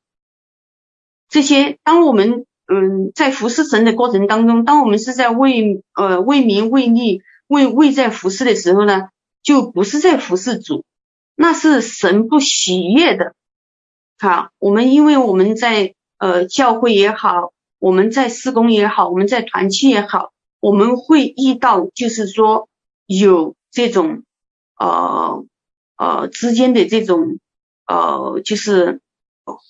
[1.29, 2.45] 这些当我们。
[2.71, 9.09] 嗯，在服侍神的过程当中，当我们是在为呃为名为利为为在服侍的时候呢，
[9.43, 10.85] 就不是在服侍主，
[11.35, 13.35] 那是神不喜悦的。
[14.19, 22.69] 好，我们因为我们在呃教会也好，我们在施工也好，我们在团契也好，我们会遇到就是说
[23.07, 24.23] 有这种
[24.79, 25.45] 呃
[25.97, 27.39] 呃之间的这种
[27.87, 29.01] 呃就是。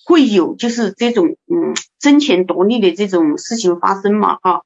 [0.03, 4.63] 会有就是这种嗯争权夺利的这种事情发生嘛哈，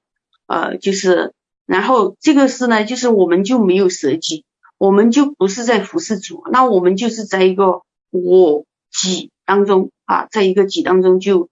[0.47, 4.45] 呃就是然后这个事呢就是我们就没有舍己，
[4.77, 11.49] 我们就不是在服侍主，那我们就是在一个我己当中啊，在一个己当中就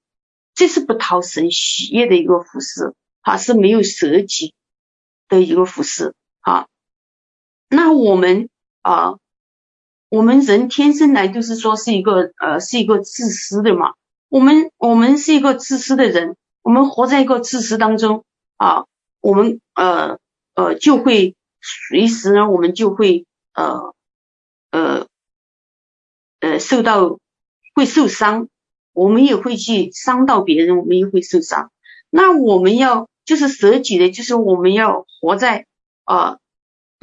[0.54, 4.54] 这是不讨神喜悦的一个服侍，啊是没有舍己
[5.30, 6.67] 的一个服侍啊，
[7.69, 8.50] 那我们
[8.82, 9.15] 啊。
[10.13, 13.93] 我们人天生来就是说是一个呃是一个自私的嘛，
[14.28, 18.26] 我们我们是一个自私的人，我们活在一个自私当中
[18.58, 18.84] 啊，
[19.21, 20.19] 我们呃
[20.55, 23.93] 呃就会随时呢，我们就会呃
[24.71, 25.07] 呃
[26.39, 27.19] 呃受到
[27.73, 28.49] 会受伤，
[28.91, 31.71] 我们也会去伤到别人，我们也会受伤。
[32.10, 35.65] 那我们要就是舍己的，就是我们要活在
[36.03, 36.31] 啊。
[36.31, 36.38] 呃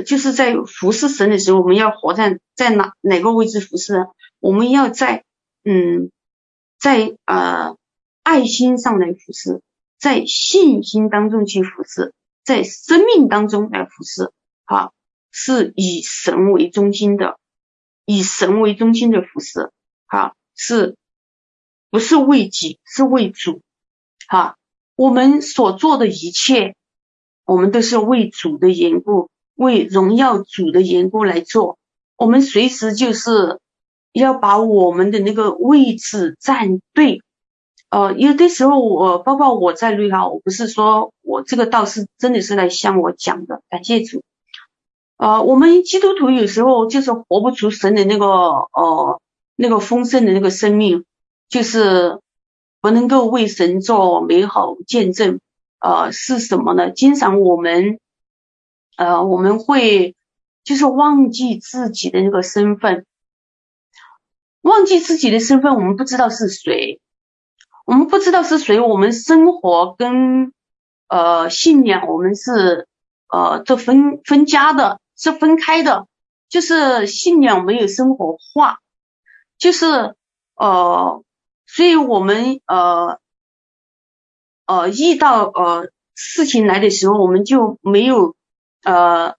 [0.07, 4.07] 就是在服侍神的时候，我们要活在在哪哪个位置服侍？
[4.39, 5.25] 我们要在
[5.65, 6.13] 嗯，
[6.79, 7.77] 在呃
[8.23, 9.61] 爱心上来服侍，
[9.99, 14.31] 在信心当中去服侍，在生命当中来服侍，
[14.65, 14.93] 啊，
[15.33, 17.39] 是以神为中心的，
[18.05, 19.73] 以神为中心的服侍
[20.07, 20.97] 哈，是
[21.91, 23.61] 不是为己，是为主，
[24.29, 24.57] 哈，
[24.95, 26.77] 我们所做的一切，
[27.45, 31.77] 我们都是为主的缘故，为荣耀主的缘故来做，
[32.17, 33.59] 我们随时就是
[34.13, 37.21] 要把我们的那个位置站对。
[37.91, 44.23] 呃，有的时候我包括我在内哈，我不是说我这个道是真的是来向我讲的，感谢主。
[45.17, 49.21] 呃，我们基督徒有时候就是活不出神的那个呃
[49.57, 51.05] 那个丰盛的那个生命，
[51.49, 52.21] 就是
[52.81, 55.41] 不能够为神做美好见证。
[55.81, 56.91] 呃，是什么呢？
[56.91, 57.99] 经常我们
[58.97, 60.15] 呃我们会
[60.63, 63.07] 就是忘记自己的那个身份，
[64.61, 67.01] 忘记自己的身份，我们不知道是谁。
[67.89, 70.53] 我们不知道是谁，我们生活跟
[71.09, 72.87] 呃信仰，我们是
[73.29, 76.07] 呃这分分家的，是分开的，
[76.51, 78.81] 就是信仰没有生活化，
[79.57, 80.15] 就是
[80.55, 81.25] 呃，
[81.65, 83.19] 所以我们呃
[84.67, 88.37] 呃遇到呃事情来的时候，我们就没有
[88.83, 89.35] 呃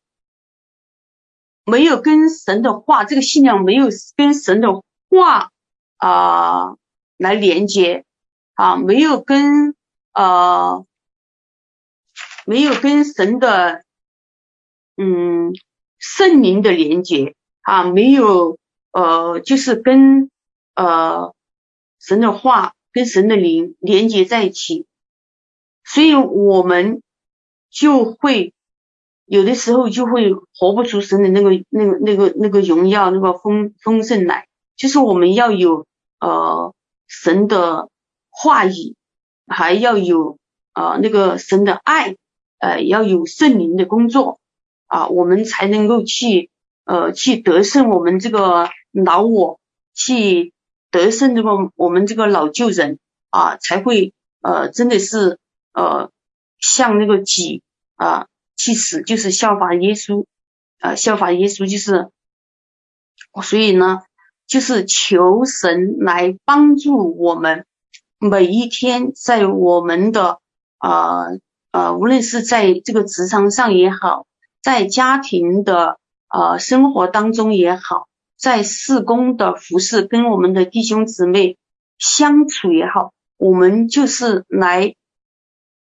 [1.66, 4.82] 没有跟神的话，这个信仰没有跟神的
[5.12, 5.52] 话
[5.98, 6.78] 啊、
[7.16, 8.06] 来连接。
[8.60, 9.74] 啊，没有跟
[10.12, 10.86] 呃，
[12.46, 13.86] 没有跟神的
[14.98, 15.54] 嗯
[15.98, 18.58] 圣灵的连接啊，没有
[18.92, 20.30] 呃，就是跟
[20.76, 21.34] 呃
[22.02, 24.86] 神的话跟神的灵连接在一起，
[25.86, 27.02] 所以我们
[27.70, 28.54] 就会
[29.24, 35.88] 有的时候就会活不出神的那个那个那个那个荣耀那个丰丰盛来，就是我们要有
[36.20, 36.76] 呃
[37.08, 37.88] 神的。
[38.42, 38.96] 话语
[39.48, 40.38] 还要有
[40.72, 42.16] 啊、呃，那个神的爱，
[42.60, 44.40] 呃，要有圣灵的工作。
[44.88, 46.50] 啊，我们才能够去
[46.86, 49.60] 呃去得胜我们这个老我，
[49.94, 50.54] 去
[50.90, 52.98] 得胜这个我们这个老旧人。
[53.30, 55.38] 啊，才会呃真的是
[55.74, 56.10] 呃
[56.60, 57.62] 像那个己
[57.96, 60.26] 啊去死，就是效法耶稣。
[60.80, 62.08] 啊，效法耶稣就是，
[63.44, 64.00] 所以呢，
[64.48, 67.66] 就是求神来帮助我们。
[68.22, 70.40] 每一天，在我们的
[70.78, 71.40] 呃
[71.72, 74.28] 呃，无论是在这个职场上也好，
[74.62, 81.56] 在家庭的呃生活当中也好，在事工的服侍，跟我们的弟兄姊妹
[81.98, 84.96] 相处也好，我们就是来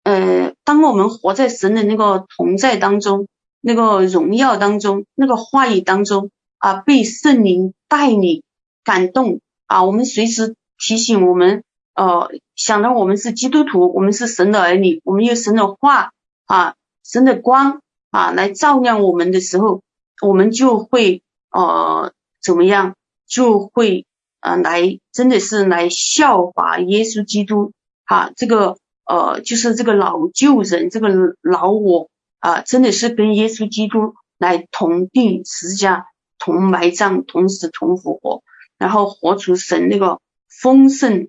[0.03, 3.27] 呃，当我们活在神的那个同在当中，
[3.59, 8.41] 那个荣耀当中，那个话语当中啊，被圣灵带领
[8.85, 11.65] 感动啊，我们随时提醒我们。
[11.93, 16.11] 呃，想到我们是基督徒，我们是神的儿女，我们有神的话
[16.45, 19.83] 啊，神的光啊来照亮我们的时候，
[20.21, 22.95] 我们就会呃怎么样？
[23.27, 24.05] 就会
[24.39, 27.73] 啊来真的是来效法耶稣基督
[28.05, 31.09] 啊，这个呃就是这个老旧人，这个
[31.41, 36.07] 老我啊，真的是跟耶稣基督来同钉十字架，
[36.39, 38.43] 同埋葬，同死，同复活，
[38.77, 41.27] 然后活出神那个丰盛。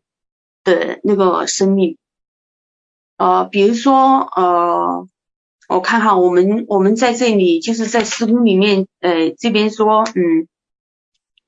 [0.64, 1.96] 的那个生命，
[3.16, 5.09] 呃，比如说，呃，
[5.68, 10.46] 我看哈，我们我们在这里就是在施工里面，呃，这边说，嗯，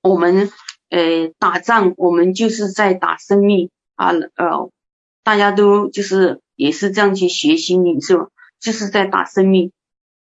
[0.03, 0.50] 我们
[0.90, 4.70] 呃打仗，我们就是在打生命啊，呃，
[5.22, 9.70] 大家都就是也是这样去学习领受，就是在打生命。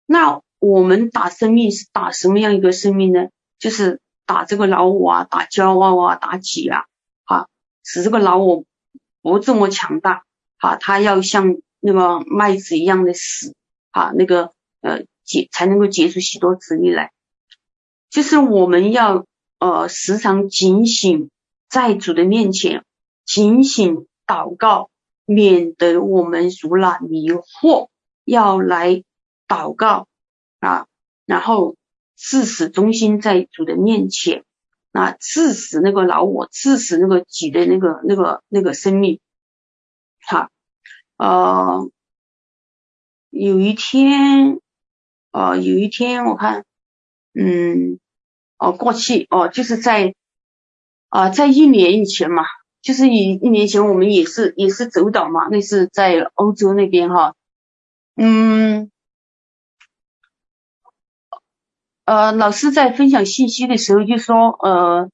[0.05, 3.29] 那我们打生命是打什么样一个生命呢？
[3.59, 6.85] 就是打这个老我啊，打骄傲啊，打己啊，
[7.25, 7.47] 啊，
[7.85, 8.65] 使这个老我。
[9.23, 10.25] 不这么强大，
[10.59, 13.55] 好，他要像那个麦子一样的死，
[13.91, 17.13] 好，那个呃结才能够结出许多子粒来。
[18.11, 19.25] 就是我们要
[19.59, 21.31] 呃时常警醒
[21.69, 22.85] 在主的面前，
[23.25, 24.91] 警醒祷告，
[25.25, 27.89] 免得我们如那迷惑，
[28.25, 29.03] 要来
[29.49, 30.09] 祷告
[30.61, 30.87] 啊，
[31.27, 31.77] 然后
[32.17, 34.45] 致死忠心在主的面前。
[34.93, 39.19] 啊，致死那个老我，致死那个己的那个、那个、那个生命。
[40.21, 40.49] 好，
[41.17, 41.91] 呃，
[43.31, 44.61] 有一天，
[45.31, 46.65] 呃，有一天我看，
[47.35, 47.99] 嗯，
[48.59, 50.15] 哦，过去，哦，就是在，
[51.09, 52.45] 啊、在一年以前嘛，
[52.83, 57.35] 就是一一年前，我们也是也是走岛嘛，那是在欧洲那边哈，
[58.17, 58.91] 嗯。
[62.05, 65.09] 呃，老师在分享信息的时候就说，呃，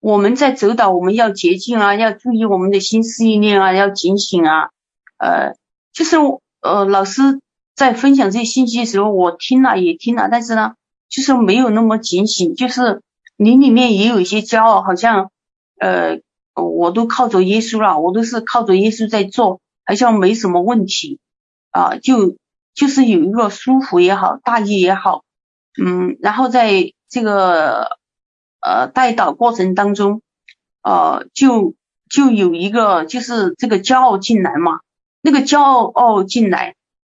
[0.00, 4.70] 我们在走岛，我们要洁净啊，要注意我们的心思意念啊，要警醒啊，
[5.18, 5.54] 呃，
[5.92, 6.16] 就是
[6.60, 7.40] 呃，老师
[7.74, 10.74] 在分享这些信息的时候，我听了也听了，但是呢，
[11.08, 13.00] 就是没有那么警醒，就是
[13.36, 15.30] 你里面也有一些骄傲，好像
[15.80, 16.20] 呃，
[16.54, 21.20] 我都靠着耶稣了，我都是靠着耶稣在做，好像没什么问题
[21.70, 22.36] 啊，就
[22.74, 25.22] 就是有一个舒服也好，大意也好，
[25.80, 27.98] 嗯，然后在这个
[28.60, 30.22] 呃代祷过程当中，
[30.82, 31.74] 呃，就
[32.10, 34.80] 就有一个就是这个骄傲进来嘛，
[35.22, 36.74] 那个骄傲进来，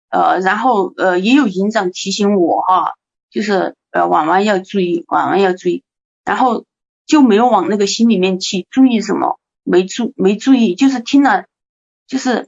[0.09, 2.93] 呃，然后呃也有营长提醒我哈，
[3.31, 5.83] 就是呃婉婉要注意，婉婉要注意，
[6.25, 6.65] 然后。
[7.09, 11.45] 就没有往那个心里面去注意什么，没注没注意，就是听了，
[12.05, 12.47] 就是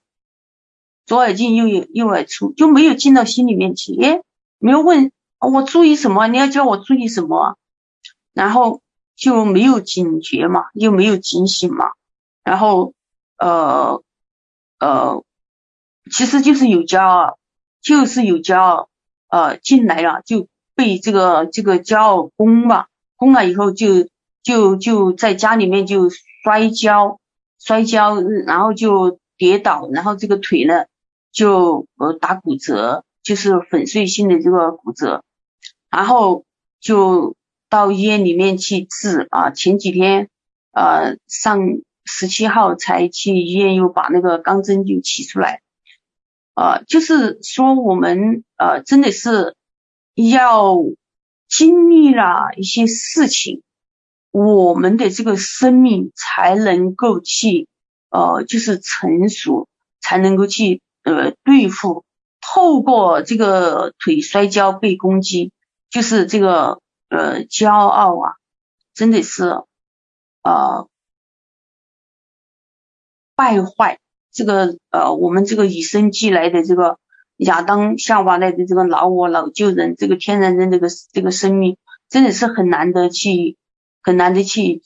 [1.07, 3.95] 左耳进右右右耳出，就没有进到心里面去。
[3.99, 4.21] 诶，
[4.59, 5.11] 没有问
[5.49, 7.57] 我注意什么，你要叫我注意什么，
[8.33, 8.81] 然后
[9.15, 11.91] 就没有警觉嘛，又没有警醒嘛，
[12.43, 12.93] 然后
[13.37, 14.01] 呃
[14.79, 15.23] 呃，
[16.11, 17.37] 其实就是有骄傲，
[17.81, 18.89] 就是有骄傲，
[19.29, 24.07] 呃进来了就被这个这个骄傲攻嘛，攻了以后就。
[24.43, 27.19] 就就在家里面就摔跤，
[27.59, 30.85] 摔跤，然后就跌倒，然后这个腿呢
[31.31, 35.23] 就呃打骨折，就是粉碎性的这个骨折，
[35.91, 36.45] 然后
[36.79, 37.35] 就
[37.69, 39.51] 到医院里面去治啊。
[39.51, 40.29] 前几天
[40.71, 41.59] 呃上
[42.05, 45.61] 十七号才去医院，又把那个钢针就取出来，
[46.55, 49.55] 呃，就是说我们呃真的是
[50.15, 50.77] 要
[51.47, 53.61] 经历了一些事情。
[54.31, 57.67] 我们的这个生命才能够去，
[58.09, 59.67] 呃，就是成熟，
[59.99, 62.05] 才能够去呃对付。
[62.39, 65.51] 透过这个腿摔跤被攻击，
[65.91, 68.33] 就是这个呃骄傲啊，
[68.95, 69.43] 真的是
[70.41, 70.87] 呃
[73.35, 73.99] 败坏。
[74.31, 76.97] 这个呃我们这个与生俱来的这个
[77.35, 81.77] 亚当夏娃来的这个老我老旧人，这个天然人这个这个生命，
[82.09, 83.57] 真的是很难得去。
[84.03, 84.81] 很难得去，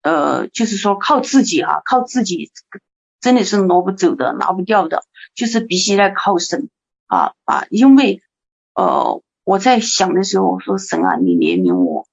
[0.00, 2.50] 呃，就是说靠自己啊，靠自己
[3.20, 6.70] 真的是挪不走的，拿不掉的，就是必须来靠神
[7.08, 7.66] 啊啊！
[7.68, 8.22] 因为
[8.72, 12.08] 呃，我在想的时候，我说神啊，你怜悯我。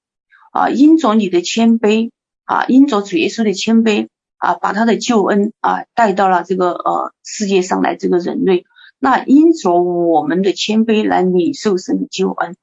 [0.52, 2.12] 啊，因着你的谦卑
[2.44, 8.64] 啊，因着主耶稣的谦卑啊，把他的救恩啊带到了这个呃世界上来，这个人类，
[9.00, 12.54] 那因着我们的谦卑来领受神的救恩。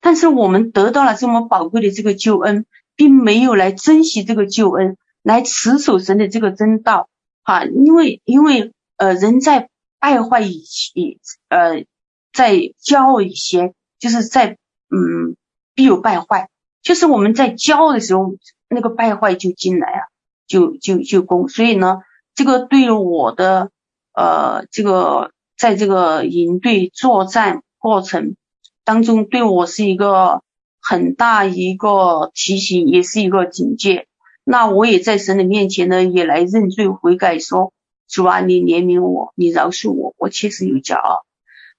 [0.00, 7.08] 但是我们得到了这么宝贵的这个救恩，并没有来珍惜这个救恩，来持守神的这个真道，
[7.42, 11.84] 哈，因为因为呃人在败坏以前，呃
[12.32, 14.58] 在骄傲以前，就是在
[14.90, 15.34] 嗯
[15.74, 16.50] 必有败坏，
[16.82, 18.34] 就是我们在骄傲的时候，
[18.68, 20.00] 那个败坏就进来啊，
[20.46, 22.02] 就就就攻，所以呢，
[22.34, 23.70] 这个对我的
[24.12, 28.36] 呃这个在这个营队作战过程。
[28.84, 30.42] 当中对我是一个
[30.82, 34.06] 很大一个提醒，也是一个警戒。
[34.44, 37.72] 那我也在神的面前呢，也来认罪悔改，说
[38.06, 41.24] 主啊，你怜悯我，你饶恕我，我确实有骄傲。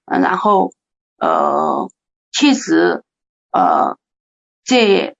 [0.05, 0.73] 嗯，然后
[1.17, 1.89] 呃，
[2.35, 3.03] 确实
[3.51, 3.97] 呃，
[4.65, 5.15] 这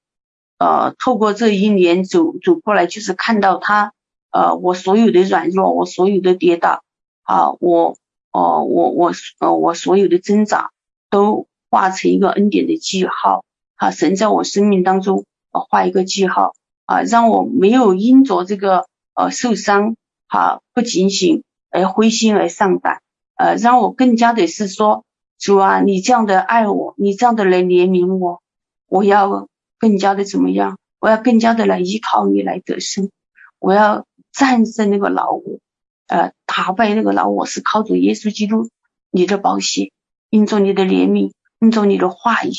[0.58, 3.93] 呃，透过这一年走走过来，就是看到他
[4.32, 6.84] 呃，我所有的软弱，我所有的跌倒
[7.23, 7.97] 啊，我
[8.32, 10.71] 哦、呃，我我呃，我所有的挣扎
[11.10, 11.47] 都。
[11.67, 13.43] 画成一个恩典的记号，
[13.75, 16.54] 啊，神在我生命当中画一个记号
[16.86, 19.97] 啊，让我没有因着这个呃受伤
[20.28, 23.01] 啊不警醒而灰心而丧胆，
[23.36, 25.04] 呃，让我更加的是说
[25.37, 28.41] 主啊，你这样的爱我，你这样的来怜悯我，
[28.87, 29.47] 我要
[29.79, 30.77] 更加的怎么样？
[30.99, 33.09] 我要更加的来依靠你来得胜，
[33.59, 35.59] 我要战胜那个老我，
[36.07, 38.69] 呃，打败那个老我是靠着耶稣基督
[39.11, 39.91] 你的宝血，
[40.29, 41.31] 因着你的怜悯。
[41.59, 42.51] 按照你的话语，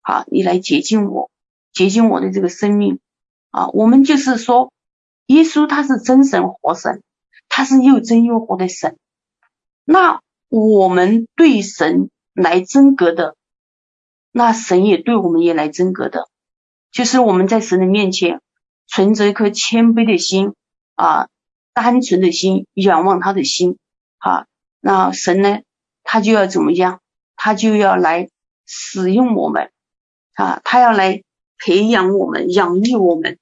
[0.00, 1.30] 啊，你来洁净我，
[1.72, 2.98] 洁净我的这个生命，
[3.50, 4.72] 啊，我们就是说，
[5.26, 7.02] 耶稣他是真神活神，
[7.48, 8.96] 他是又真又活的神。
[9.84, 10.20] 那
[10.60, 13.36] 我们对神来真格的，
[14.30, 16.28] 那神也对我们也来真格的，
[16.90, 18.40] 就是我们在神的面前
[18.86, 20.52] 存着一颗谦卑的心，
[20.94, 21.28] 啊，
[21.72, 23.78] 单纯的心，仰望他的心，
[24.18, 24.46] 啊，
[24.80, 25.60] 那神呢，
[26.02, 27.00] 他就要怎么样？
[27.36, 28.28] 他就要来。
[28.64, 29.70] 使用我们
[30.34, 31.22] 啊，他要来
[31.58, 33.36] 培养我们、养育我们，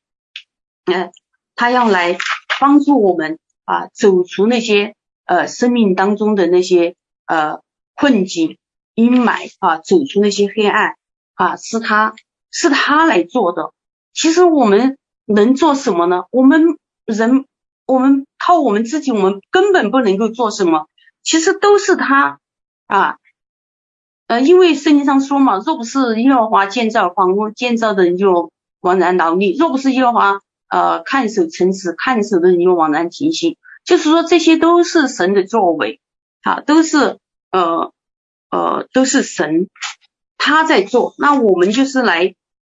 [0.87, 1.13] 嗯，
[1.55, 2.17] 他要来
[2.59, 4.97] 帮助我们啊，走出那些
[5.27, 6.97] 呃生命当中的那些
[7.31, 7.61] 呃
[7.95, 8.59] 困境、
[8.95, 10.97] 阴霾啊，走出那些黑暗
[11.35, 12.17] 啊，是他
[12.51, 13.73] 是他来做的。
[14.13, 16.25] 其实我们能做什么呢？
[16.33, 17.45] 我们人，
[17.87, 20.89] 我们靠我们自己，我们根本不能够做什么。
[21.23, 22.41] 其实都是他
[22.89, 23.19] 啊。
[24.27, 28.51] 呃，因为圣经上说嘛，若不是耶和华建造房屋，建造的人就
[28.81, 33.57] 枉然劳力；若不是耶和华呃看守城池，看守的人就枉然停息。
[33.85, 36.01] 就是说，这些都是神的作为，
[36.43, 37.19] 啊，都是
[37.51, 37.93] 呃
[38.51, 39.69] 呃都是神
[40.39, 42.35] 他在做，那我们就是来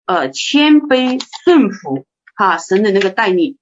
[0.06, 2.06] 呃谦卑顺服
[2.36, 3.58] 哈神的那个带领，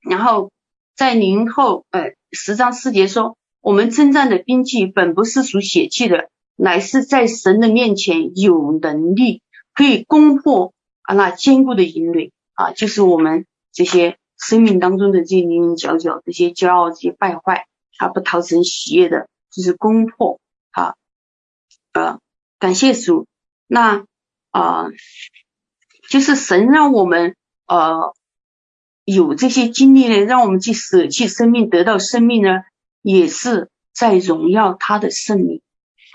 [0.00, 0.50] 然后
[0.94, 9.42] 在零后呃十章四节说，我们征战的兵器本不是属血气的，乃是在神的面前有能力，
[9.74, 14.18] 可以攻破啊那坚固的营垒啊，就是我们这些。
[14.38, 17.64] 生命当中的这些零零角角，这些骄傲，这些败坏，
[17.98, 20.40] 他不讨神喜悦的，就是攻破
[20.70, 20.94] 啊。
[21.92, 22.20] 呃，
[22.58, 23.26] 感谢主，
[23.66, 24.04] 那
[24.50, 24.86] 啊、
[26.08, 27.36] 就是神让我们
[27.66, 28.14] 呃
[29.04, 32.62] 有这些经历呢，让我们去舍弃生命，得到生命呢，
[33.02, 35.60] 也是在荣耀他的圣名。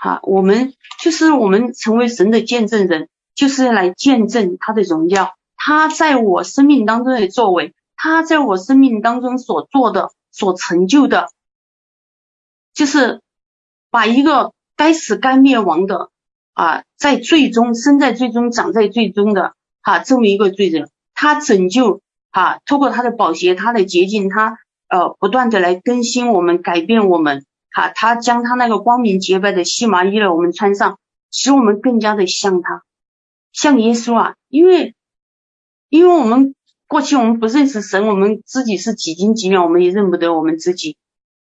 [0.00, 7.74] 啊，我们就是我们成为神的见证人，就是来见证他的荣耀，他在我生命当中的作为。
[7.94, 11.28] 他在我生命当中所做的、所成就的，
[12.74, 13.20] 就是
[13.90, 16.10] 把一个该死、该灭亡的
[16.54, 22.00] 啊，在最终生在最终、长在最终的哈、这么一个罪人，他拯救
[22.30, 24.58] 啊，透过他的宝血、他的洁净，他
[24.88, 30.98] 呃不断的来更新我们、改变我们，哈、他将他那个光明洁白的细麻衣呢，我们穿上，
[31.30, 32.82] 使我们更加的像他，
[33.52, 34.94] 像耶稣啊，因为
[35.88, 36.54] 因为我们。
[36.88, 40.98] 过去我们不认识神，我们自己是几斤几两，我们也认不得我们自己。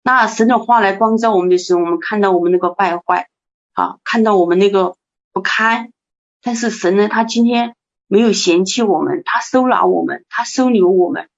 [0.07, 3.29] 那神的话来光照我们的时候，我们看到我们那个败坏，
[3.73, 4.95] 啊，看到我们那个
[5.33, 5.93] 不堪。
[6.41, 7.75] 但是神呢，他今天
[8.07, 11.29] 没有嫌弃我们，他收纳我们，他收留我们，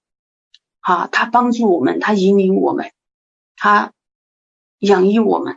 [0.80, 2.90] 啊，他帮助我们，他引领我们，
[3.56, 3.92] 他
[4.80, 5.56] 养育我们。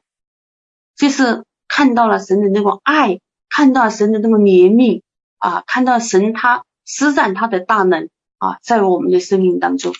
[0.96, 5.02] 就是看到了神的那个爱，看到神的那个怜悯，
[5.38, 8.08] 啊，看到神他施展他的大能。
[8.38, 9.94] 啊，在我们的生命当中，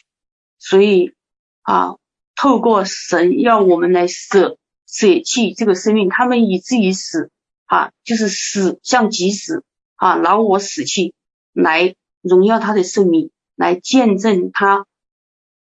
[0.58, 1.14] 所以
[1.62, 1.98] 啊，
[2.36, 4.58] 透过神要我们来舍
[4.88, 7.30] 舍弃这个生命，他们以至于死
[7.66, 9.64] 啊，就是死像即死
[9.96, 11.14] 啊，劳我死去，
[11.54, 14.86] 来荣耀他的圣名，来见证他，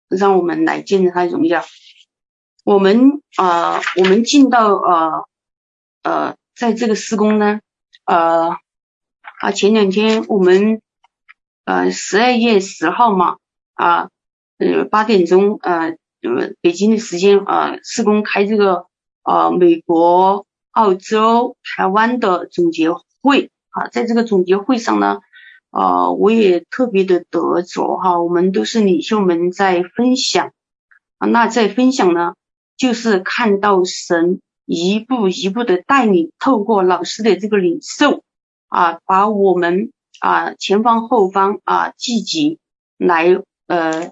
[0.07, 1.64] 让我们来见证他的荣耀。
[2.64, 5.26] 我们啊，我们进到呃
[6.03, 7.59] 呃，在这个施工呢，
[8.05, 8.57] 呃
[9.39, 10.82] 啊，前两天我们。
[11.64, 13.38] 呃，十二月十号嘛，
[13.76, 14.09] 啊，
[14.57, 15.95] 呃，八点钟，呃，
[16.61, 18.86] 北京的时间，啊，施工开这个，
[19.24, 22.91] 呃，美国、澳洲、台湾的总结
[23.22, 25.19] 会，啊，在这个总结会上呢，
[25.72, 30.51] 呃，我也特别的得着哈，我们都是领袖们在分享，
[31.17, 32.36] 啊，那在分享呢，
[32.78, 38.24] 就是看到神一步一步的带领，透过老师的这个领受，
[38.67, 39.91] 啊，把我们。
[40.19, 42.59] 啊，前方后方啊，积极
[42.99, 44.11] 来呃，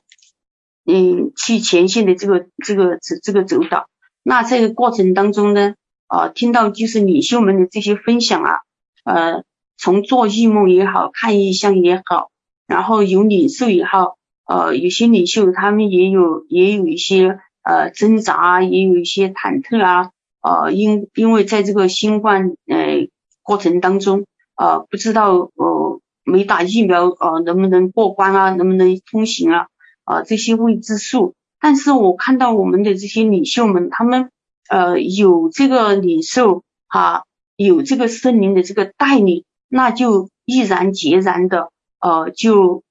[0.92, 3.88] 嗯，去前线的这个这个这这个走导。
[4.24, 5.76] 那这个过程当中呢，
[6.08, 8.60] 啊，听到就是领袖们的这些分享啊，
[9.04, 9.44] 呃，
[9.78, 12.30] 从做异梦也好，看异象也好，
[12.68, 20.12] 然后有领袖也好，呃，有些领袖他们也有也有一些呃挣扎，也有一些忐忑啊，
[20.42, 23.08] 呃，因因为在这个新冠呃
[23.44, 24.26] 过程当中。
[24.62, 28.50] 呃，不知道呃，没打疫苗呃，能不能过关啊？
[28.50, 29.68] 能不能通行啊？
[30.10, 31.36] 呃，这些未知数。
[31.60, 34.32] 但是我看到我们的这些领袖们，他们
[34.68, 42.82] 呃有这个领袖哈，有这个森林的这个带领，那就毅然决然的呃，就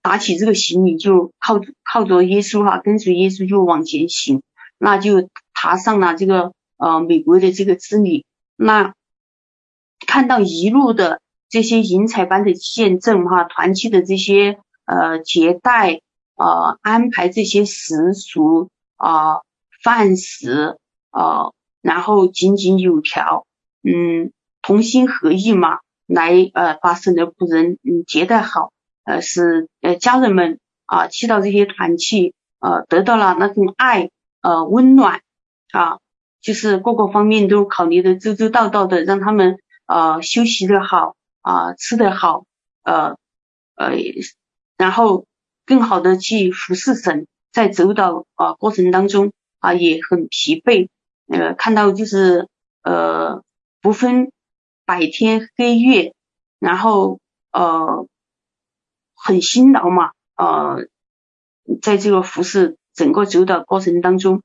[0.00, 4.42] 打起这个行李，就靠靠着耶稣哈，跟随耶稣就往前行，
[4.78, 8.24] 那就踏上了这个呃美国的这个之旅，
[8.56, 8.94] 那。
[10.06, 16.00] 看到一路的这些云彩般的见证哈，团契的这些呃接待
[16.40, 19.42] 呃安排这些食俗啊
[19.84, 20.78] 饭食
[21.10, 23.46] 啊，然后井井有条，
[23.82, 24.32] 嗯，
[24.62, 28.72] 同心合意嘛，来呃把神的仆人嗯接待好，
[29.04, 34.08] 呃使呃家人们啊去到这些团契呃得到了那种爱
[34.40, 35.20] 呃温暖
[35.72, 35.98] 啊，
[36.40, 39.58] 就是各个方面都考虑的周周到到的，让他们。
[39.92, 42.44] 呃，休息的好啊，吃的好，
[42.84, 43.16] 呃
[43.74, 43.90] 呃，
[44.76, 45.26] 然后
[45.70, 50.88] 更好的去服侍神，在走导啊过程当中啊也很疲惫，
[51.28, 52.48] 呃，看到就是
[52.82, 53.44] 呃
[53.80, 54.32] 不分
[54.84, 56.12] 白天黑夜，
[56.58, 57.20] 然后
[57.52, 58.08] 呃
[59.14, 60.88] 很辛劳嘛，呃，
[61.80, 64.42] 在这个服侍整个走导过程当中，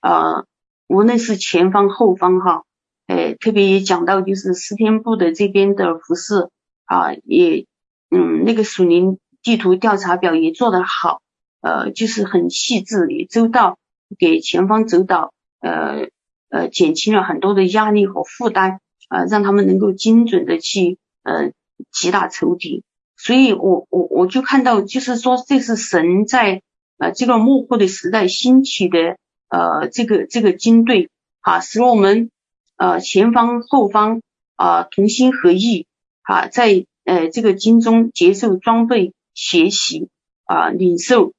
[0.00, 0.46] 呃，
[0.86, 2.62] 无论是前方后方哈。
[3.08, 6.50] 哎，特别也讲到，就是司天部的这边的服侍
[6.84, 7.64] 啊，也
[8.10, 11.22] 嗯，那个属灵地图调查表也做得好，
[11.60, 13.78] 呃，就是很细致也周到，
[14.18, 16.08] 给前方走岛呃
[16.50, 21.52] 呃减轻了很多的压力和负担，呃，让他们能够精准的去呃
[21.90, 22.82] 击打仇敌。
[23.16, 26.62] 所以我我我就看到，就是说这是神在
[26.98, 29.16] 呃这个末后的时代兴起的
[29.48, 31.10] 呃这个这个军队
[31.40, 32.30] 啊，使我们
[32.76, 34.22] 呃前方后方
[34.54, 35.86] 啊同心合意
[36.22, 40.08] 啊，在呃这个军中接受装备、学习
[40.46, 41.32] 啊领受。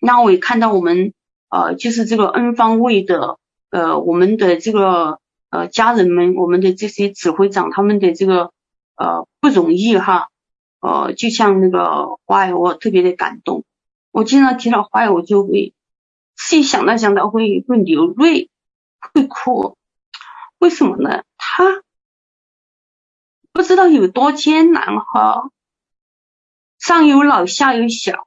[0.00, 1.12] 那我也看到我们
[1.48, 3.38] 呃就是这个 N 方位的
[3.70, 5.20] 呃我们的这个
[5.50, 8.52] 呃家人们，我们的这些指挥长他们的这个
[8.96, 10.28] 呃不容易哈。
[10.80, 13.64] 呃，就像那个花儿，我特别的感动。
[14.12, 15.74] 我经常提到花儿，我就会
[16.36, 18.48] 自己想到想到会会流泪，
[19.12, 19.76] 会哭。
[20.58, 21.24] 为什么呢？
[21.36, 21.82] 他
[23.52, 25.50] 不知道有多艰难哈，
[26.78, 28.26] 上有老下有小，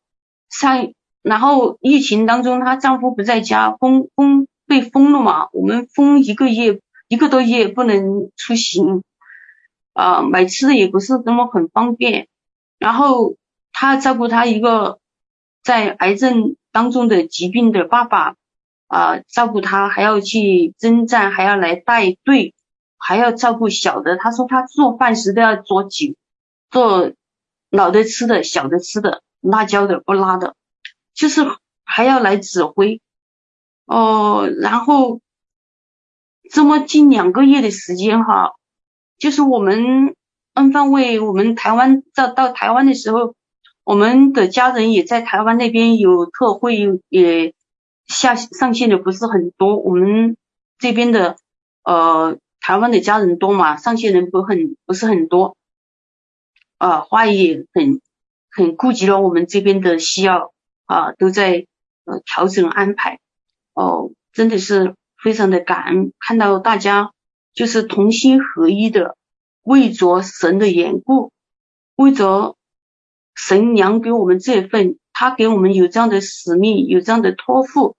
[0.49, 0.91] 上
[1.21, 9.03] 然后疫情当中，她丈夫不在家，封封被封了嘛，我们封一个月一个多月不能出行，
[9.93, 12.27] 啊、买吃的也不是那么很方便。
[12.79, 13.35] 然后
[13.71, 14.99] 他照顾他一个
[15.63, 18.35] 在癌症当中的疾病的爸爸
[18.87, 22.53] 啊，照顾他还要去征战，还要来带队，
[22.97, 24.17] 还要照顾小的。
[24.17, 26.15] 他说他做饭时都要做酒，
[26.69, 27.11] 做
[27.71, 30.55] 老的吃的，小的吃的，辣椒的不辣的，
[31.15, 31.41] 就是
[31.83, 33.01] 还要来指挥
[33.85, 34.47] 哦。
[34.59, 35.19] 然后
[36.51, 38.51] 这么近两个月的时间哈，
[39.17, 40.15] 就是我们。
[40.53, 43.35] N 方位，我们台湾到到台湾的时候，
[43.85, 47.53] 我们的家人也在台湾那边有特惠，也
[48.05, 49.77] 下上线的不是很多。
[49.77, 50.35] 我们
[50.77, 51.37] 这边的
[51.85, 55.55] 呃台湾的家人多嘛，上线人不很不是很多。
[56.81, 58.01] 啊，花也很
[58.49, 60.51] 很顾及了我们这边的需要
[60.85, 61.67] 啊，都在
[62.05, 63.19] 呃调整安排。
[63.75, 67.11] 哦，真的是非常的感恩，看到大家
[67.53, 69.15] 就是同心合一的。
[69.61, 71.31] 为着神的缘故，
[71.95, 72.55] 为着
[73.35, 77.95] 神娘给我们这份，他给我们有这样的使命，有这样的托付，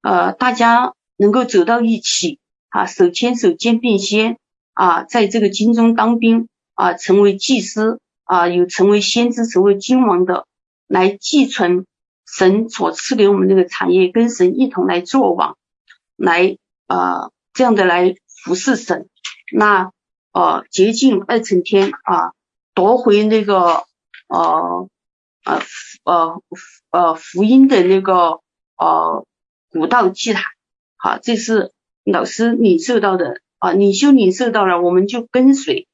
[0.00, 2.38] 呃，大家能够走到一起
[2.70, 4.38] 啊，手牵手肩并肩
[4.72, 10.46] 啊，在这个军中当兵啊，成为祭司啊，有成为先知、成为君王的，
[10.88, 11.86] 来继承
[12.26, 15.56] 神所赐给我们这个产业，跟神一同来做王，
[16.16, 19.08] 来啊这样的来服侍神，
[19.52, 19.92] 那。
[20.36, 22.32] 呃，洁净二层天啊，
[22.74, 23.84] 夺回那个
[24.26, 24.88] 呃
[25.44, 25.62] 呃
[26.02, 26.42] 呃
[26.90, 28.40] 呃福音的那个
[28.76, 29.24] 呃
[29.70, 30.42] 古道祭坛，
[30.96, 31.70] 好，这是
[32.02, 33.42] 老师领受到的。
[33.60, 35.86] 啊，领袖领受到了，我们就跟随。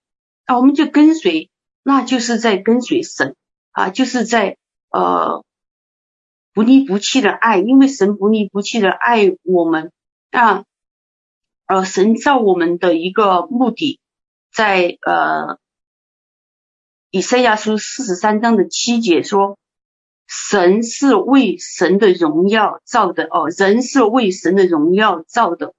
[0.47, 1.50] 啊，我们就跟随，
[1.83, 3.37] 那就是在跟随神
[3.73, 4.57] 啊，就是在
[4.91, 5.45] 呃
[6.53, 9.93] 不离不弃的爱，因为神不离不弃的爱我们
[10.31, 10.65] 啊，
[11.67, 13.99] 呃，神造我们的一个目的。
[14.53, 15.59] 在呃，
[17.13, 19.57] 以赛亚书四十三章的七节说，
[20.27, 25.73] 神是为神的荣耀造的哦，人是为神的荣耀造的，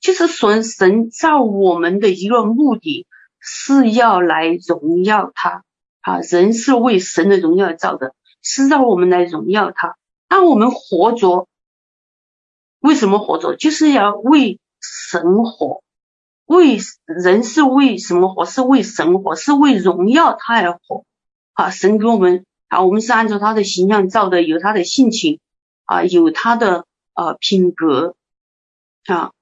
[0.00, 3.06] 就是说神造我们的一个目的
[3.38, 5.64] 是要来荣耀他
[6.00, 9.96] 啊，人是为神的荣耀造的，是让我们来荣耀他。
[10.28, 11.48] 那我们活着，
[12.80, 13.56] 为什么活着？
[13.56, 15.82] 就是要为神活。
[16.44, 18.44] 为人是为什么活？
[18.44, 21.04] 是为神活，是为荣耀他而活。
[21.54, 25.40] 啊，神给我们啊，我们是按照他的形象造的，有他的性情
[25.86, 28.14] 啊，有他的呃品格
[29.06, 29.32] 啊，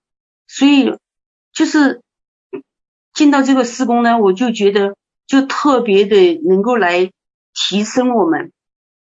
[0.47, 0.97] 所以
[1.53, 2.03] 就是
[3.15, 4.97] 进到这个施工呢，我就觉得
[5.27, 7.11] 就特别的能够来
[7.55, 8.53] 提升我们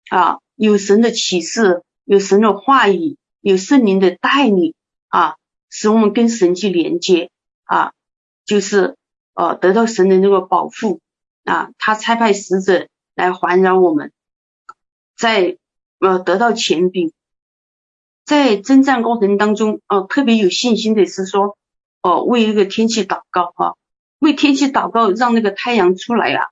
[0.10, 4.74] 啊，有神的启示，有神的话语，有圣灵的带领
[5.10, 5.36] 啊，
[5.70, 7.30] 使我们跟神去连接。
[7.66, 7.94] 啊，
[8.46, 8.98] 就是
[9.34, 11.00] 呃，得到神的那个保护
[11.46, 14.12] 啊，他差派使者来环绕我们，
[15.18, 15.58] 在
[16.00, 17.14] 呃得到权柄，
[18.26, 21.58] 在征战过程当中哦、特别有信心的是说
[22.02, 23.74] 哦、呃，为一个天气祷告哈、啊，
[24.24, 26.50] 为天气祷告，让那个太阳出来了，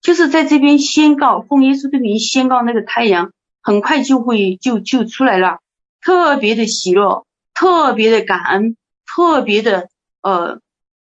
[0.00, 5.58] 就是在这边宣告，奉耶稣的名宣告，那个太阳很快就会就就出来了，
[6.00, 9.90] 特别的喜乐，特别的感恩，特别的。
[10.24, 10.60] 呃，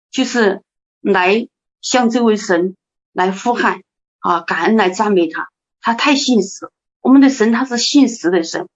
[0.09, 0.63] 就是
[0.99, 1.47] 来
[1.79, 2.75] 向这位神
[3.13, 3.83] 来呼喊
[4.17, 5.49] 啊，感恩来赞美他，
[5.79, 6.71] 他太信实。
[7.01, 8.67] 我们的神他是信实的神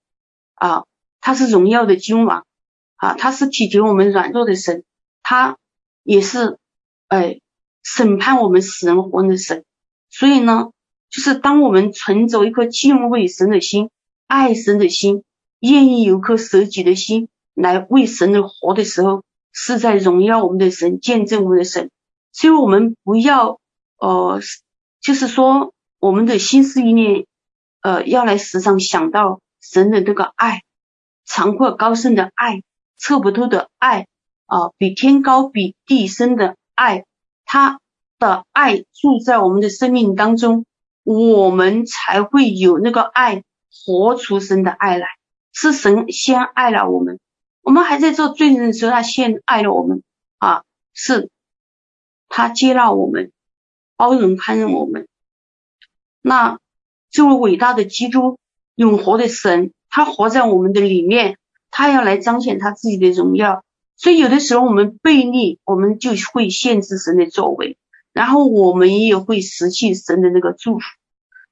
[0.54, 0.84] 啊，
[1.20, 2.46] 他是荣耀的君王
[2.94, 4.84] 啊，他是体贴我们软弱的神，
[5.24, 5.56] 他
[6.04, 6.58] 也是
[7.08, 7.40] 哎
[7.82, 9.64] 审判我们死人活人的神。
[10.10, 10.70] 所以呢，
[11.10, 13.90] 就是当我们存着一颗敬畏神的心、
[14.26, 15.24] 爱神的心、
[15.60, 21.90] 愿意有颗舍己的心来为神而活的时候，是在荣耀我们的神、见证我们的神。
[22.32, 23.60] 所以，我们不要
[23.98, 24.40] 呃，
[25.00, 27.26] 就是说我们的心思意念
[27.80, 30.62] 呃，要来时常想到神的这个爱，
[31.24, 32.62] 长阔高深的爱，
[32.96, 34.06] 测不透的爱
[34.46, 37.04] 啊，比天高比地深的爱，
[37.44, 37.80] 他
[38.20, 40.64] 的爱住在我们的生命当中。
[41.02, 45.06] 我们才会有那个爱，活出神的爱来。
[45.52, 47.20] 是神先爱了我们，
[47.62, 50.02] 我们还在做罪人的时候，他先爱了我们
[50.38, 50.64] 啊！
[50.92, 51.30] 是，
[52.28, 53.30] 他接纳我们，
[53.96, 55.06] 包容宽容我们。
[56.20, 56.58] 那
[57.10, 58.38] 这位伟大的基督，
[58.74, 61.38] 永活的神，他活在我们的里面，
[61.70, 63.62] 他要来彰显他自己的荣耀。
[63.96, 67.78] 所以有的时候我们背逆，我们就会限制神的作为。
[68.12, 70.84] 然后我们也会失去神的那个祝福，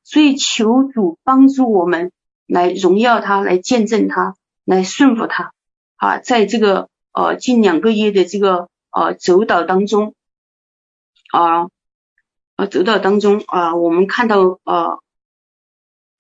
[0.03, 2.11] 所以求主帮助我们
[2.47, 4.34] 来荣耀他，来见证他，
[4.64, 5.53] 来顺服他。
[5.97, 10.14] 啊，在这个呃近两个月的这个呃走道当中
[11.32, 11.68] 啊，
[12.57, 15.03] 呃走祷当中啊，我们看到呃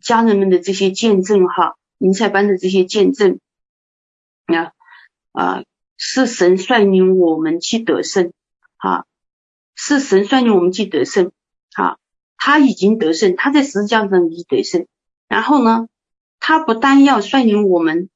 [0.02, 3.40] 家人们的这些见证哈，云彩班的这些见证
[4.44, 4.72] 啊
[5.32, 5.64] 啊，
[5.96, 8.32] 是神率领我们去得胜
[8.76, 9.04] 啊。
[9.76, 11.32] 是神率领我们去得胜，
[11.74, 11.98] 啊，
[12.36, 14.86] 他已经得胜，他在十字架上已经得胜。
[15.26, 15.88] 然后呢，
[16.38, 18.08] 他不但要率领我们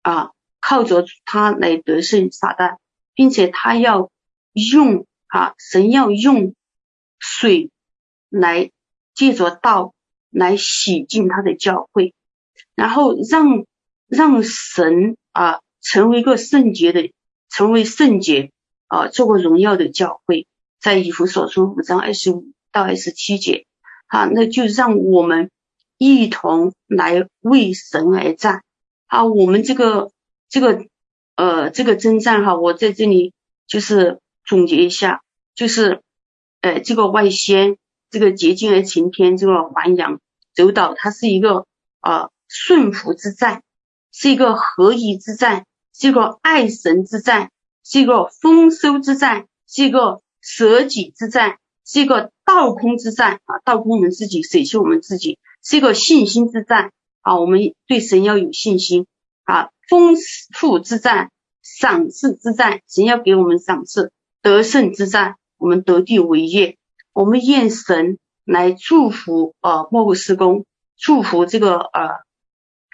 [0.00, 2.78] 啊，靠着他来得胜撒旦，
[3.14, 4.10] 并且他要
[4.54, 6.54] 用啊，神要用
[7.18, 7.70] 水
[8.30, 8.70] 来
[9.14, 9.94] 借着道
[10.30, 12.14] 来洗净他的教会，
[12.74, 13.66] 然后让
[14.06, 17.12] 让神啊成为一个圣洁的，
[17.48, 18.50] 成为圣洁
[18.88, 20.48] 啊，做个荣耀的教会。
[20.80, 23.64] 在以弗所书五章二十五到二十七节，
[24.06, 25.50] 啊，那就让我们
[25.96, 28.62] 一同来为神而战。
[29.06, 30.10] 啊，我们这个
[30.50, 30.84] 这个
[31.36, 33.32] 呃这个征战哈，我在这里
[33.66, 35.22] 就是总结一下，
[35.54, 36.02] 就是
[36.60, 37.78] 呃这个外宣，
[38.10, 40.20] 这个洁净而晴天，这个还阳
[40.54, 41.66] 走岛，它是一个
[42.00, 43.62] 呃顺服之战，
[44.12, 45.64] 是一个合一之战，
[45.94, 47.50] 是一个爱神之战，
[47.82, 50.20] 是一个丰收之战，是一个。
[50.46, 56.92] 舍己之战是一个倒空之战啊，倒空我们自己，舍弃我们自己，是一个信心之战
[57.22, 57.40] 啊。
[57.40, 59.06] 我们对神要有信心
[59.44, 59.70] 啊。
[59.88, 60.16] 丰
[60.52, 61.30] 富之战，
[61.62, 64.12] 赏赐之战，神要给我们赏赐。
[64.42, 66.76] 得胜之战，我们得地为业。
[67.14, 70.66] 我们愿神来祝福呃末后施工，
[70.98, 72.20] 祝福这个呃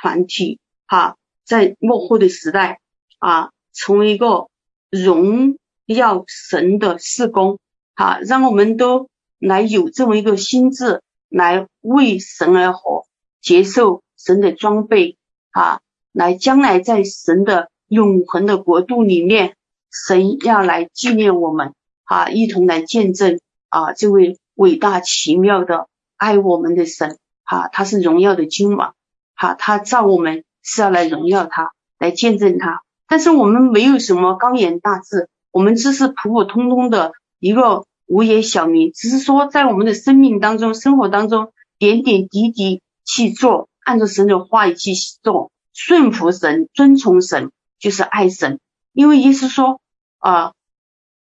[0.01, 2.81] 团体啊，在末后的时代
[3.21, 4.49] 啊，成为一个
[4.91, 5.57] 荣。
[5.93, 7.59] 耀神的事工，
[7.97, 9.09] 好，让我们都
[9.41, 13.07] 来有这么一个心智，来为神而活，
[13.41, 15.17] 接受神的装备，
[15.51, 15.81] 啊，
[16.13, 19.57] 来将来在神的永恒的国度里面，
[19.91, 28.95] 神要来纪念我们，啊，一同来见证啊，这位伟大奇妙的爱我们的神，啊，他是荣耀的君王，
[29.35, 35.29] 啊，他造我们是要来荣耀他，来见证他，但是我们没有什么高远大志。
[35.51, 44.93] 我们只是普普通通的一个无业小民，只是说在我们的生命当中、生活当中点点滴滴去做，按照神的话语去
[45.25, 47.51] 做，顺服神、遵从神，
[47.81, 48.61] 就是爱神。
[48.93, 49.81] 因为耶稣说
[50.19, 50.53] 啊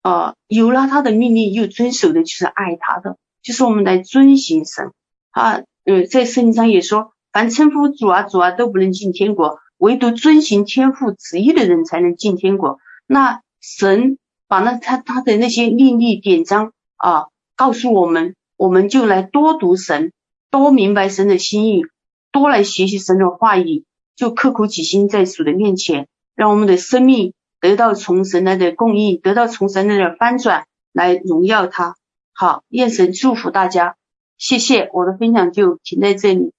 [0.03, 4.93] 啊，有了他的命令又遵守的，就是爱他的，就是我们来遵行神
[5.31, 5.63] 啊。
[5.87, 12.79] 嗯，在圣经上也说，凡称呼主啊主啊都不能进天国，唯独遵行天父旨意的人才能进天国。
[13.05, 14.17] 那神
[14.47, 17.27] 把那他他的那些律例典章啊
[17.57, 20.13] 告诉我们，我们就来多读神，
[20.53, 21.83] 多明白神的心意，
[22.31, 23.83] 多来学习神的话语，
[24.15, 26.07] 就刻苦己心在主的面前，
[26.37, 31.97] 让我们的生命得到从神来的供应，得到从神来的翻转，来荣耀他。
[32.33, 33.97] 好，愿神祝福大家，
[34.39, 36.53] 谢谢，我的分享就停在这里，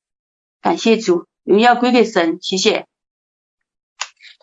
[0.61, 2.86] 感谢主，荣耀归给神，谢谢。